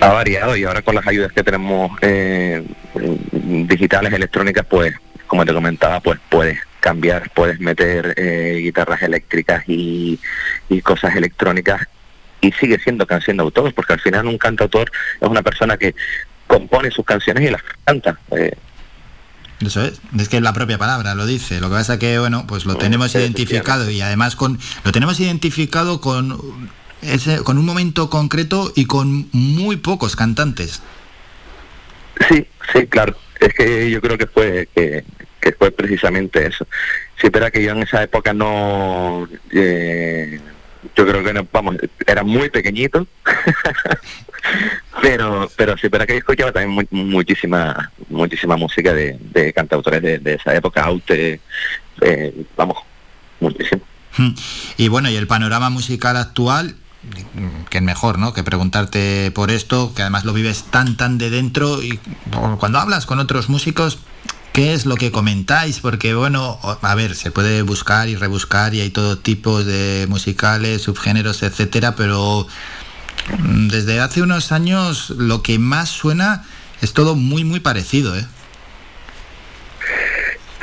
Ha 0.00 0.08
variado 0.08 0.56
y 0.56 0.64
ahora 0.64 0.82
con 0.82 0.94
las 0.96 1.06
ayudas 1.06 1.32
que 1.32 1.42
tenemos 1.42 1.92
eh, 2.02 2.62
digitales, 3.32 4.12
electrónicas, 4.12 4.66
pues 4.68 4.94
como 5.26 5.44
te 5.46 5.54
comentaba, 5.54 6.00
pues 6.00 6.18
puedes 6.28 6.58
cambiar, 6.80 7.30
puedes 7.30 7.60
meter 7.60 8.12
eh, 8.16 8.58
guitarras 8.62 9.00
eléctricas 9.02 9.64
y, 9.66 10.18
y 10.68 10.82
cosas 10.82 11.16
electrónicas 11.16 11.86
y 12.46 12.52
sigue 12.52 12.78
siendo 12.78 13.06
canción 13.06 13.36
de 13.38 13.42
autor, 13.42 13.72
porque 13.74 13.94
al 13.94 14.00
final 14.00 14.26
un 14.26 14.38
cantautor 14.38 14.90
es 15.20 15.28
una 15.28 15.42
persona 15.42 15.76
que 15.76 15.94
compone 16.46 16.90
sus 16.90 17.04
canciones 17.04 17.42
y 17.44 17.50
las 17.50 17.62
canta. 17.84 18.18
eh, 18.36 18.52
Eso 19.60 19.82
es, 19.82 20.00
es 20.18 20.28
que 20.28 20.40
la 20.40 20.52
propia 20.52 20.76
palabra 20.78 21.14
lo 21.14 21.26
dice. 21.26 21.60
Lo 21.60 21.68
que 21.68 21.76
pasa 21.76 21.98
que, 21.98 22.18
bueno, 22.18 22.46
pues 22.46 22.66
lo 22.66 22.74
Bueno, 22.74 22.84
tenemos 22.84 23.14
identificado 23.14 23.90
y 23.90 24.00
además 24.02 24.36
con 24.36 24.58
lo 24.84 24.92
tenemos 24.92 25.18
identificado 25.20 26.00
con 26.00 26.38
ese, 27.02 27.38
con 27.42 27.58
un 27.58 27.64
momento 27.64 28.10
concreto 28.10 28.72
y 28.74 28.84
con 28.84 29.28
muy 29.32 29.76
pocos 29.76 30.16
cantantes. 30.16 30.82
Sí, 32.28 32.46
sí, 32.72 32.86
claro. 32.86 33.16
Es 33.40 33.52
que 33.54 33.90
yo 33.90 34.00
creo 34.00 34.16
que 34.16 34.26
fue 34.26 34.68
que, 34.74 35.04
que 35.40 35.52
fue 35.52 35.70
precisamente 35.70 36.46
eso. 36.46 36.66
Sí, 37.20 37.30
pero 37.30 37.50
que 37.50 37.62
yo 37.62 37.72
en 37.72 37.82
esa 37.82 38.02
época 38.02 38.32
no, 38.32 39.28
eh, 39.50 40.40
yo 40.96 41.06
creo 41.06 41.24
que 41.24 41.32
no, 41.32 41.46
vamos, 41.52 41.76
era 42.06 42.22
muy 42.24 42.50
pequeñito, 42.50 43.06
pero 45.02 45.50
pero 45.56 45.76
sí, 45.76 45.88
pero 45.88 46.06
que 46.06 46.16
escuchaba 46.16 46.52
también 46.52 46.70
mu- 46.90 47.04
muchísima 47.06 47.90
muchísima 48.08 48.56
música 48.56 48.92
de, 48.92 49.18
de 49.20 49.52
cantautores 49.52 50.02
de, 50.02 50.18
de 50.18 50.34
esa 50.34 50.54
época, 50.54 50.84
Aute, 50.84 51.40
eh, 52.00 52.44
vamos, 52.56 52.78
muchísimo. 53.40 53.82
Hmm. 54.16 54.34
Y 54.76 54.88
bueno, 54.88 55.10
y 55.10 55.16
el 55.16 55.26
panorama 55.26 55.70
musical 55.70 56.16
actual, 56.16 56.76
que 57.70 57.78
es 57.78 57.82
mejor, 57.82 58.18
¿no? 58.18 58.32
Que 58.32 58.44
preguntarte 58.44 59.30
por 59.34 59.50
esto, 59.50 59.92
que 59.94 60.02
además 60.02 60.24
lo 60.24 60.32
vives 60.32 60.64
tan, 60.70 60.96
tan 60.96 61.18
de 61.18 61.30
dentro 61.30 61.82
y 61.82 61.98
cuando 62.58 62.78
hablas 62.78 63.06
con 63.06 63.18
otros 63.18 63.48
músicos, 63.48 63.98
¿qué 64.54 64.72
es 64.72 64.86
lo 64.86 64.94
que 64.94 65.10
comentáis? 65.10 65.80
Porque 65.80 66.14
bueno, 66.14 66.58
a 66.62 66.94
ver, 66.94 67.16
se 67.16 67.32
puede 67.32 67.62
buscar 67.62 68.08
y 68.08 68.14
rebuscar 68.14 68.72
y 68.72 68.80
hay 68.80 68.90
todo 68.90 69.18
tipo 69.18 69.64
de 69.64 70.06
musicales, 70.08 70.82
subgéneros, 70.82 71.42
etcétera, 71.42 71.96
pero 71.96 72.46
mm, 73.40 73.66
desde 73.68 74.00
hace 74.00 74.22
unos 74.22 74.52
años 74.52 75.10
lo 75.10 75.42
que 75.42 75.58
más 75.58 75.88
suena 75.88 76.44
es 76.80 76.92
todo 76.92 77.16
muy, 77.16 77.42
muy 77.42 77.58
parecido, 77.58 78.16
¿eh? 78.16 78.24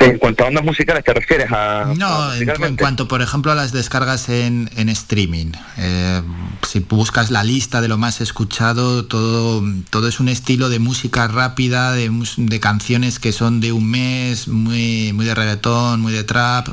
En 0.02 0.18
cuanto 0.18 0.44
a 0.44 0.48
ondas 0.48 0.64
musicales, 0.64 1.04
¿te 1.04 1.14
refieres 1.14 1.50
a...? 1.52 1.92
No, 1.96 2.34
en, 2.34 2.76
cuanto, 2.76 3.06
por 3.06 3.22
ejemplo, 3.22 3.52
a 3.52 3.54
las 3.54 3.72
descargas 3.72 4.28
en, 4.28 4.68
en 4.76 4.88
streaming. 4.88 5.52
Eh, 5.78 6.22
si 6.66 6.80
buscas 6.80 7.30
la 7.30 7.44
lista 7.44 7.80
de 7.80 7.88
lo 7.88 7.98
más 7.98 8.20
escuchado, 8.20 9.04
todo, 9.04 9.62
todo 9.90 10.08
es 10.08 10.18
un 10.20 10.28
estilo 10.28 10.68
de 10.68 10.78
música 10.78 11.28
rápida, 11.28 11.92
de, 11.92 12.10
de 12.36 12.60
canciones 12.60 13.18
que 13.18 13.32
son 13.32 13.60
de 13.60 13.72
un 13.72 13.90
mes, 13.90 14.48
muy, 14.48 15.12
muy 15.12 15.24
de 15.24 15.34
reggaetón, 15.34 16.00
muy 16.00 16.12
de 16.12 16.24
trap, 16.24 16.68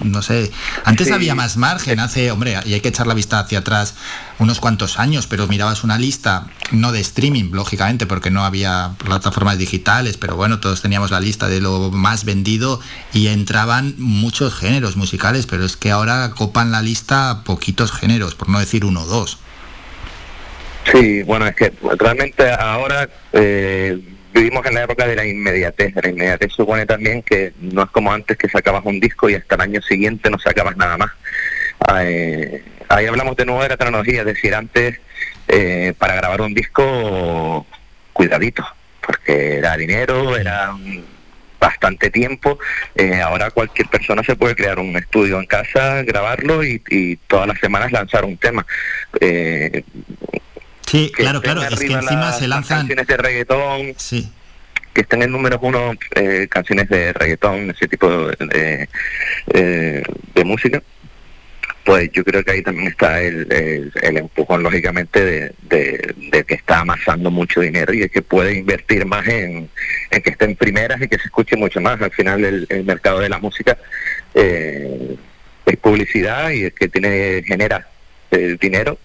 no 0.00 0.22
sé. 0.22 0.50
Antes 0.84 1.08
Sí. 1.08 1.12
había 1.12 1.34
más 1.34 1.56
margen, 1.56 2.00
hace, 2.00 2.30
hombre, 2.30 2.58
y 2.64 2.74
hay 2.74 2.80
que 2.80 2.88
echar 2.88 3.06
la 3.06 3.14
vista 3.14 3.38
hacia 3.38 3.58
atrás 3.60 3.94
unos 4.42 4.60
cuantos 4.60 4.98
años, 4.98 5.26
pero 5.26 5.46
mirabas 5.46 5.84
una 5.84 5.98
lista, 5.98 6.48
no 6.72 6.92
de 6.92 7.00
streaming, 7.00 7.50
lógicamente, 7.52 8.06
porque 8.06 8.30
no 8.30 8.44
había 8.44 8.90
plataformas 8.98 9.56
digitales, 9.56 10.16
pero 10.16 10.36
bueno, 10.36 10.60
todos 10.60 10.82
teníamos 10.82 11.10
la 11.10 11.20
lista 11.20 11.48
de 11.48 11.60
lo 11.60 11.90
más 11.90 12.24
vendido 12.24 12.80
y 13.12 13.28
entraban 13.28 13.94
muchos 13.98 14.54
géneros 14.54 14.96
musicales, 14.96 15.46
pero 15.46 15.64
es 15.64 15.76
que 15.76 15.90
ahora 15.90 16.32
copan 16.36 16.72
la 16.72 16.82
lista 16.82 17.42
poquitos 17.44 17.92
géneros, 17.92 18.34
por 18.34 18.48
no 18.48 18.58
decir 18.58 18.84
uno 18.84 19.02
o 19.02 19.06
dos. 19.06 19.38
Sí, 20.90 21.22
bueno, 21.22 21.46
es 21.46 21.54
que 21.54 21.72
realmente 21.96 22.50
ahora 22.50 23.08
eh, 23.32 23.98
vivimos 24.34 24.66
en 24.66 24.74
la 24.74 24.82
época 24.82 25.06
de 25.06 25.14
la 25.14 25.24
inmediatez. 25.24 25.94
La 26.02 26.08
inmediatez 26.10 26.52
supone 26.52 26.86
también 26.86 27.22
que 27.22 27.52
no 27.60 27.84
es 27.84 27.90
como 27.90 28.12
antes 28.12 28.36
que 28.36 28.48
sacabas 28.48 28.84
un 28.84 28.98
disco 28.98 29.30
y 29.30 29.34
hasta 29.34 29.54
el 29.54 29.60
año 29.60 29.82
siguiente 29.82 30.28
no 30.30 30.38
sacabas 30.38 30.76
nada 30.76 30.98
más. 30.98 31.10
Ah, 31.86 32.04
eh, 32.04 32.62
ahí 32.96 33.06
hablamos 33.06 33.36
de 33.36 33.44
nuevo 33.46 33.62
de 33.62 33.70
la 33.70 33.76
tecnología, 33.76 34.20
es 34.20 34.26
decir, 34.26 34.54
antes 34.54 35.00
eh, 35.48 35.94
para 35.98 36.14
grabar 36.14 36.40
un 36.42 36.54
disco, 36.54 37.66
cuidadito, 38.12 38.64
porque 39.04 39.58
era 39.58 39.76
dinero, 39.76 40.36
era 40.36 40.74
bastante 41.58 42.10
tiempo. 42.10 42.58
Eh, 42.94 43.20
ahora 43.20 43.50
cualquier 43.50 43.88
persona 43.88 44.22
se 44.22 44.36
puede 44.36 44.54
crear 44.54 44.78
un 44.78 44.96
estudio 44.96 45.38
en 45.40 45.46
casa, 45.46 46.02
grabarlo 46.02 46.64
y, 46.64 46.82
y 46.90 47.16
todas 47.16 47.46
las 47.48 47.58
semanas 47.60 47.92
lanzar 47.92 48.24
un 48.24 48.36
tema. 48.36 48.64
Eh, 49.20 49.82
Sí, 50.86 51.10
claro, 51.14 51.40
claro, 51.40 51.62
es 51.62 51.78
que 51.80 51.86
encima 51.86 52.02
las- 52.26 52.38
se 52.38 52.46
lanzan... 52.48 52.78
canciones 52.80 53.06
de 53.06 53.16
reggaetón, 53.16 53.94
Sí, 53.96 54.30
que 54.92 55.00
estén 55.00 55.22
en 55.22 55.32
números 55.32 55.58
uno 55.62 55.94
eh, 56.16 56.46
canciones 56.50 56.86
de 56.90 57.14
reggaetón, 57.14 57.70
ese 57.70 57.88
tipo 57.88 58.10
de, 58.28 58.88
eh, 59.54 60.02
de 60.34 60.44
música, 60.44 60.82
pues 61.84 62.10
yo 62.12 62.22
creo 62.24 62.44
que 62.44 62.52
ahí 62.52 62.62
también 62.62 62.88
está 62.88 63.20
el, 63.22 63.50
el- 63.52 63.92
el 64.02 64.16
empujón, 64.18 64.62
lógicamente, 64.62 65.24
de, 65.24 65.52
de- 65.62 66.14
de 66.30 66.44
que 66.44 66.54
está 66.54 66.80
amasando 66.80 67.30
mucho 67.30 67.60
dinero 67.60 67.92
y 67.92 68.02
es 68.02 68.10
que 68.10 68.22
puede 68.22 68.54
invertir 68.54 69.04
más 69.04 69.26
en, 69.26 69.68
en 70.10 70.22
que 70.22 70.30
estén 70.30 70.54
primeras 70.56 71.00
y 71.02 71.08
que 71.08 71.18
se 71.18 71.24
escuche 71.24 71.56
mucho 71.56 71.80
más. 71.80 72.00
Al 72.00 72.12
final 72.12 72.44
el, 72.44 72.66
el 72.68 72.84
mercado 72.84 73.18
de 73.20 73.28
la 73.28 73.38
música 73.38 73.76
eh, 74.34 75.16
es 75.66 75.76
publicidad 75.78 76.50
y 76.50 76.64
es 76.64 76.72
que 76.74 76.88
tiene 76.88 77.42
genera 77.46 77.88
el 78.30 78.56
dinero, 78.58 78.98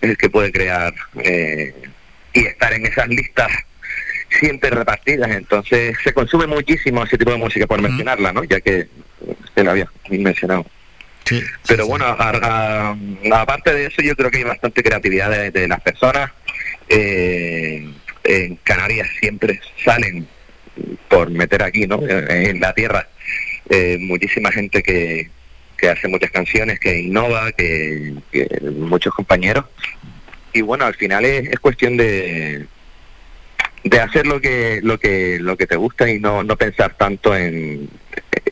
es 0.00 0.10
el 0.10 0.16
que 0.16 0.30
puede 0.30 0.52
crear 0.52 0.94
eh, 1.22 1.74
y 2.32 2.40
estar 2.46 2.72
en 2.72 2.86
esas 2.86 3.08
listas 3.08 3.48
siempre 4.40 4.70
repartidas, 4.70 5.30
entonces 5.30 5.96
se 6.02 6.12
consume 6.12 6.46
muchísimo 6.48 7.04
ese 7.04 7.16
tipo 7.18 7.30
de 7.30 7.36
música, 7.38 7.66
por 7.68 7.80
mencionarla, 7.80 8.32
¿no? 8.32 8.42
Ya 8.44 8.60
que 8.60 8.88
se 9.54 9.62
la 9.62 9.70
había 9.72 9.88
mencionado. 10.10 10.66
Pero 11.66 11.86
bueno, 11.86 12.04
aparte 12.06 13.74
de 13.74 13.86
eso, 13.86 14.02
yo 14.02 14.14
creo 14.14 14.30
que 14.30 14.38
hay 14.38 14.44
bastante 14.44 14.82
creatividad 14.82 15.50
de, 15.50 15.68
las 15.68 15.80
personas. 15.80 16.30
Eh, 16.88 17.88
en 18.24 18.56
Canarias 18.56 19.08
siempre 19.20 19.60
salen, 19.84 20.26
por 21.08 21.30
meter 21.30 21.62
aquí, 21.62 21.86
¿no? 21.86 22.02
En 22.06 22.60
la 22.60 22.72
tierra, 22.74 23.08
eh, 23.68 23.96
muchísima 24.00 24.50
gente 24.50 24.82
que, 24.82 25.30
que 25.76 25.88
hace 25.88 26.08
muchas 26.08 26.30
canciones, 26.30 26.78
que 26.78 27.00
innova, 27.00 27.52
que, 27.52 28.14
muchos 28.62 29.14
compañeros. 29.14 29.64
Y 30.52 30.62
bueno, 30.62 30.84
al 30.84 30.94
final 30.94 31.24
es, 31.24 31.58
cuestión 31.58 31.96
de, 31.96 32.66
de 33.82 34.00
hacer 34.00 34.26
lo 34.26 34.40
que 34.40 34.80
lo 34.82 34.98
que 34.98 35.38
lo 35.40 35.56
que 35.56 35.66
te 35.66 35.76
gusta 35.76 36.08
y 36.08 36.20
no, 36.20 36.44
no 36.44 36.56
pensar 36.56 36.96
tanto 36.96 37.36
en, 37.36 37.88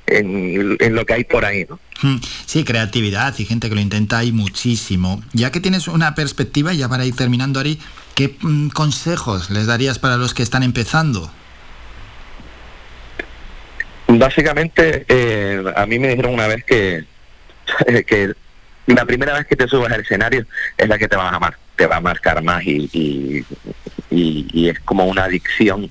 en, 0.06 0.94
lo 0.94 1.06
que 1.06 1.14
hay 1.14 1.24
por 1.24 1.44
ahí, 1.44 1.66
¿no? 1.68 1.78
Hmm. 2.02 2.20
Sí, 2.46 2.64
creatividad 2.64 3.38
y 3.38 3.44
gente 3.44 3.68
que 3.68 3.74
lo 3.74 3.80
intenta 3.80 4.18
hay 4.18 4.32
muchísimo. 4.32 5.22
Ya 5.32 5.50
que 5.52 5.60
tienes 5.60 5.88
una 5.88 6.14
perspectiva, 6.14 6.72
ya 6.72 6.88
para 6.88 7.04
ir 7.04 7.14
terminando, 7.14 7.60
Ari, 7.60 7.78
¿qué 8.14 8.36
mm, 8.40 8.68
consejos 8.70 9.50
les 9.50 9.66
darías 9.66 9.98
para 9.98 10.16
los 10.16 10.34
que 10.34 10.42
están 10.42 10.62
empezando? 10.62 11.30
Básicamente, 14.08 15.06
eh, 15.08 15.62
a 15.74 15.86
mí 15.86 15.98
me 15.98 16.08
dijeron 16.08 16.34
una 16.34 16.46
vez 16.46 16.64
que, 16.64 17.04
que 18.06 18.32
la 18.86 19.04
primera 19.06 19.34
vez 19.34 19.46
que 19.46 19.56
te 19.56 19.68
subas 19.68 19.92
al 19.92 20.00
escenario 20.00 20.44
es 20.76 20.88
la 20.88 20.98
que 20.98 21.08
te 21.08 21.16
va 21.16 21.28
a 21.28 21.36
amar, 21.36 21.56
te 21.76 21.86
va 21.86 21.96
a 21.96 22.00
marcar 22.00 22.42
más 22.42 22.64
y, 22.64 22.90
y, 22.92 23.44
y 24.10 24.68
es 24.68 24.80
como 24.80 25.06
una 25.06 25.24
adicción 25.24 25.90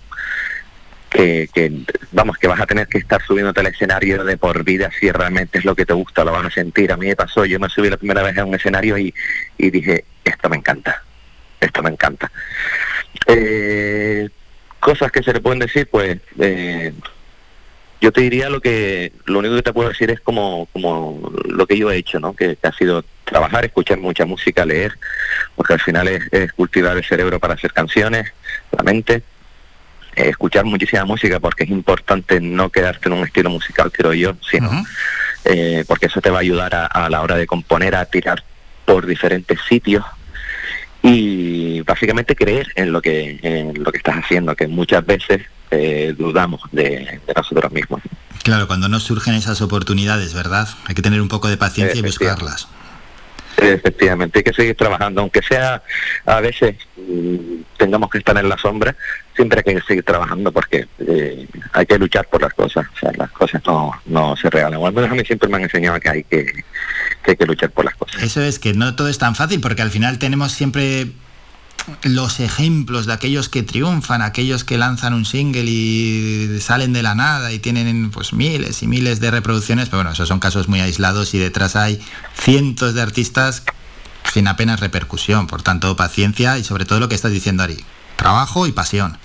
que, 1.11 1.71
vamos, 2.11 2.37
que 2.37 2.47
vas 2.47 2.59
a 2.59 2.65
tener 2.65 2.87
que 2.87 2.97
estar 2.97 3.21
subiéndote 3.21 3.59
al 3.59 3.67
escenario 3.67 4.23
de 4.23 4.37
por 4.37 4.63
vida 4.63 4.89
si 4.97 5.11
realmente 5.11 5.59
es 5.59 5.65
lo 5.65 5.75
que 5.75 5.85
te 5.85 5.93
gusta, 5.93 6.23
lo 6.23 6.31
van 6.31 6.45
a 6.45 6.51
sentir. 6.51 6.91
A 6.91 6.97
mí 6.97 7.07
me 7.07 7.15
pasó, 7.15 7.45
yo 7.45 7.59
me 7.59 7.69
subí 7.69 7.89
la 7.89 7.97
primera 7.97 8.23
vez 8.23 8.37
a 8.37 8.45
un 8.45 8.55
escenario 8.55 8.97
y, 8.97 9.13
dije, 9.57 10.05
esto 10.23 10.49
me 10.49 10.57
encanta, 10.57 11.03
esto 11.59 11.83
me 11.83 11.89
encanta. 11.89 12.31
Eh, 13.27 14.29
cosas 14.79 15.11
que 15.11 15.21
se 15.21 15.33
le 15.33 15.41
pueden 15.41 15.59
decir, 15.59 15.87
pues 15.91 16.17
eh, 16.39 16.93
yo 17.99 18.11
te 18.11 18.21
diría 18.21 18.49
lo 18.49 18.61
que, 18.61 19.11
lo 19.25 19.39
único 19.39 19.55
que 19.55 19.63
te 19.63 19.73
puedo 19.73 19.89
decir 19.89 20.09
es 20.11 20.21
como, 20.21 20.67
como 20.71 21.33
lo 21.45 21.67
que 21.67 21.77
yo 21.77 21.91
he 21.91 21.97
hecho, 21.97 22.19
¿no? 22.19 22.33
Que, 22.33 22.57
ha 22.63 22.71
sido 22.71 23.03
trabajar, 23.25 23.65
escuchar 23.65 23.99
mucha 23.99 24.25
música, 24.25 24.65
leer, 24.65 24.93
porque 25.55 25.73
al 25.73 25.81
final 25.81 26.07
es, 26.07 26.23
es 26.31 26.53
cultivar 26.53 26.95
el 26.95 27.03
cerebro 27.03 27.39
para 27.39 27.55
hacer 27.55 27.73
canciones, 27.73 28.31
la 28.71 28.83
mente 28.83 29.23
eh, 30.15 30.29
escuchar 30.29 30.65
muchísima 30.65 31.05
música 31.05 31.39
porque 31.39 31.63
es 31.63 31.69
importante 31.69 32.39
no 32.39 32.69
quedarte 32.69 33.09
en 33.09 33.13
un 33.13 33.25
estilo 33.25 33.49
musical, 33.49 33.91
creo 33.91 34.13
yo, 34.13 34.35
sino 34.49 34.83
eh, 35.45 35.83
porque 35.87 36.07
eso 36.07 36.21
te 36.21 36.29
va 36.29 36.37
a 36.37 36.41
ayudar 36.41 36.73
a, 36.73 37.09
la 37.09 37.21
hora 37.21 37.35
de 37.35 37.47
componer, 37.47 37.95
a 37.95 38.05
tirar 38.05 38.43
por 38.85 39.05
diferentes 39.05 39.59
sitios 39.67 40.03
y 41.01 41.81
básicamente 41.81 42.35
creer 42.35 42.67
en 42.75 42.91
lo 42.91 43.01
que 43.01 43.39
en 43.41 43.83
lo 43.83 43.91
que 43.91 43.97
estás 43.97 44.17
haciendo, 44.17 44.55
que 44.55 44.67
muchas 44.67 45.05
veces 45.05 45.41
eh, 45.71 46.13
dudamos 46.17 46.61
de, 46.71 47.19
nosotros 47.35 47.71
mismos. 47.71 48.01
Claro, 48.43 48.67
cuando 48.67 48.89
no 48.89 48.99
surgen 48.99 49.35
esas 49.35 49.61
oportunidades, 49.61 50.33
¿verdad? 50.33 50.67
Hay 50.85 50.95
que 50.95 51.01
tener 51.01 51.21
un 51.21 51.29
poco 51.29 51.47
de 51.47 51.57
paciencia 51.57 51.97
y 51.97 52.01
buscarlas. 52.01 52.67
Efectivamente, 53.61 54.39
hay 54.39 54.43
que 54.43 54.53
seguir 54.53 54.75
trabajando, 54.75 55.21
aunque 55.21 55.41
sea 55.41 55.83
a 56.25 56.41
veces 56.41 56.75
mm, 56.97 57.61
tengamos 57.77 58.09
que 58.09 58.17
estar 58.17 58.35
en 58.37 58.49
la 58.49 58.57
sombra, 58.57 58.95
siempre 59.35 59.61
hay 59.63 59.75
que 59.75 59.81
seguir 59.81 60.03
trabajando 60.03 60.51
porque 60.51 60.87
eh, 60.99 61.47
hay 61.73 61.85
que 61.85 61.97
luchar 61.99 62.27
por 62.27 62.41
las 62.41 62.53
cosas, 62.53 62.87
o 62.93 62.99
sea, 62.99 63.11
las 63.15 63.31
cosas 63.31 63.61
no, 63.65 63.91
no 64.05 64.35
se 64.35 64.49
regalan. 64.49 64.79
O 64.79 64.87
al 64.87 64.93
menos 64.93 65.11
a 65.11 65.13
mí 65.13 65.23
siempre 65.25 65.47
me 65.47 65.57
han 65.57 65.63
enseñado 65.63 65.99
que 65.99 66.09
hay 66.09 66.23
que, 66.23 66.45
que 67.23 67.31
hay 67.31 67.37
que 67.37 67.45
luchar 67.45 67.69
por 67.69 67.85
las 67.85 67.95
cosas. 67.95 68.21
Eso 68.23 68.41
es 68.41 68.57
que 68.57 68.73
no 68.73 68.95
todo 68.95 69.09
es 69.09 69.19
tan 69.19 69.35
fácil 69.35 69.61
porque 69.61 69.83
al 69.83 69.91
final 69.91 70.17
tenemos 70.17 70.51
siempre 70.51 71.07
los 72.03 72.39
ejemplos 72.39 73.05
de 73.05 73.13
aquellos 73.13 73.49
que 73.49 73.63
triunfan, 73.63 74.21
aquellos 74.21 74.63
que 74.63 74.77
lanzan 74.77 75.13
un 75.13 75.25
single 75.25 75.63
y 75.65 76.59
salen 76.59 76.93
de 76.93 77.03
la 77.03 77.15
nada 77.15 77.51
y 77.51 77.59
tienen 77.59 78.11
pues 78.11 78.33
miles 78.33 78.83
y 78.83 78.87
miles 78.87 79.19
de 79.19 79.31
reproducciones, 79.31 79.89
pero 79.89 79.99
bueno, 79.99 80.11
esos 80.11 80.27
son 80.27 80.39
casos 80.39 80.67
muy 80.67 80.79
aislados 80.79 81.33
y 81.33 81.39
detrás 81.39 81.75
hay 81.75 82.01
cientos 82.33 82.93
de 82.93 83.01
artistas 83.01 83.63
sin 84.31 84.47
apenas 84.47 84.79
repercusión. 84.79 85.47
Por 85.47 85.61
tanto, 85.61 85.95
paciencia 85.95 86.57
y 86.57 86.63
sobre 86.63 86.85
todo 86.85 86.99
lo 86.99 87.09
que 87.09 87.15
estás 87.15 87.31
diciendo, 87.31 87.63
Ari, 87.63 87.77
trabajo 88.15 88.67
y 88.67 88.71
pasión. 88.71 89.17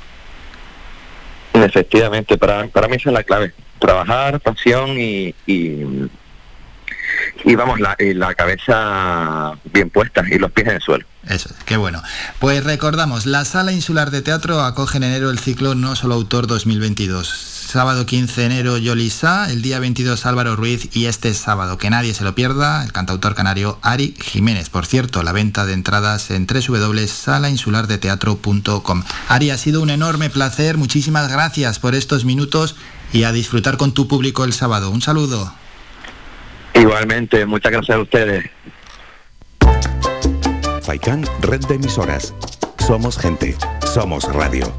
Efectivamente, 1.52 2.36
para, 2.36 2.66
para 2.68 2.88
mí 2.88 2.96
esa 2.96 3.10
es 3.10 3.14
la 3.14 3.22
clave. 3.22 3.52
Trabajar, 3.78 4.40
pasión 4.40 4.98
y, 4.98 5.34
y, 5.46 6.08
vamos, 7.56 7.80
la, 7.80 7.96
la 7.98 8.34
cabeza 8.34 9.52
bien 9.72 9.90
puesta 9.90 10.22
y 10.30 10.38
los 10.38 10.52
pies 10.52 10.68
en 10.68 10.74
el 10.74 10.82
suelo. 10.82 11.06
Eso, 11.28 11.50
qué 11.64 11.76
bueno. 11.76 12.00
Pues 12.38 12.62
recordamos, 12.62 13.26
la 13.26 13.44
Sala 13.44 13.72
Insular 13.72 14.12
de 14.12 14.22
Teatro 14.22 14.60
acoge 14.60 14.98
en 14.98 15.04
enero 15.04 15.30
el 15.30 15.40
ciclo 15.40 15.74
No 15.74 15.96
Solo 15.96 16.14
Autor 16.14 16.46
2022. 16.46 17.28
Sábado 17.28 18.06
15 18.06 18.40
de 18.40 18.46
enero 18.46 18.78
Yolisa, 18.78 19.50
el 19.50 19.60
día 19.60 19.80
22 19.80 20.24
Álvaro 20.24 20.54
Ruiz 20.54 20.88
y 20.96 21.06
este 21.06 21.34
sábado, 21.34 21.78
que 21.78 21.90
nadie 21.90 22.14
se 22.14 22.22
lo 22.22 22.36
pierda, 22.36 22.84
el 22.84 22.92
cantautor 22.92 23.34
canario 23.34 23.80
Ari 23.82 24.14
Jiménez. 24.22 24.70
Por 24.70 24.86
cierto, 24.86 25.24
la 25.24 25.32
venta 25.32 25.66
de 25.66 25.72
entradas 25.72 26.30
en 26.30 26.46
www.salainsulardeteatro.com. 26.46 29.02
Ari, 29.28 29.50
ha 29.50 29.58
sido 29.58 29.82
un 29.82 29.90
enorme 29.90 30.30
placer, 30.30 30.76
muchísimas 30.76 31.28
gracias 31.28 31.80
por 31.80 31.96
estos 31.96 32.24
minutos 32.24 32.76
y 33.12 33.24
a 33.24 33.32
disfrutar 33.32 33.78
con 33.78 33.90
tu 33.92 34.06
público 34.06 34.44
el 34.44 34.52
sábado. 34.52 34.90
Un 34.90 35.02
saludo. 35.02 35.52
Igualmente, 36.78 37.46
muchas 37.46 37.72
gracias 37.72 37.96
a 37.96 38.00
ustedes. 38.00 38.50
Faikán, 40.82 41.24
red 41.40 41.60
de 41.66 41.74
emisoras. 41.74 42.34
Somos 42.78 43.18
gente, 43.18 43.56
somos 43.92 44.24
radio. 44.32 44.72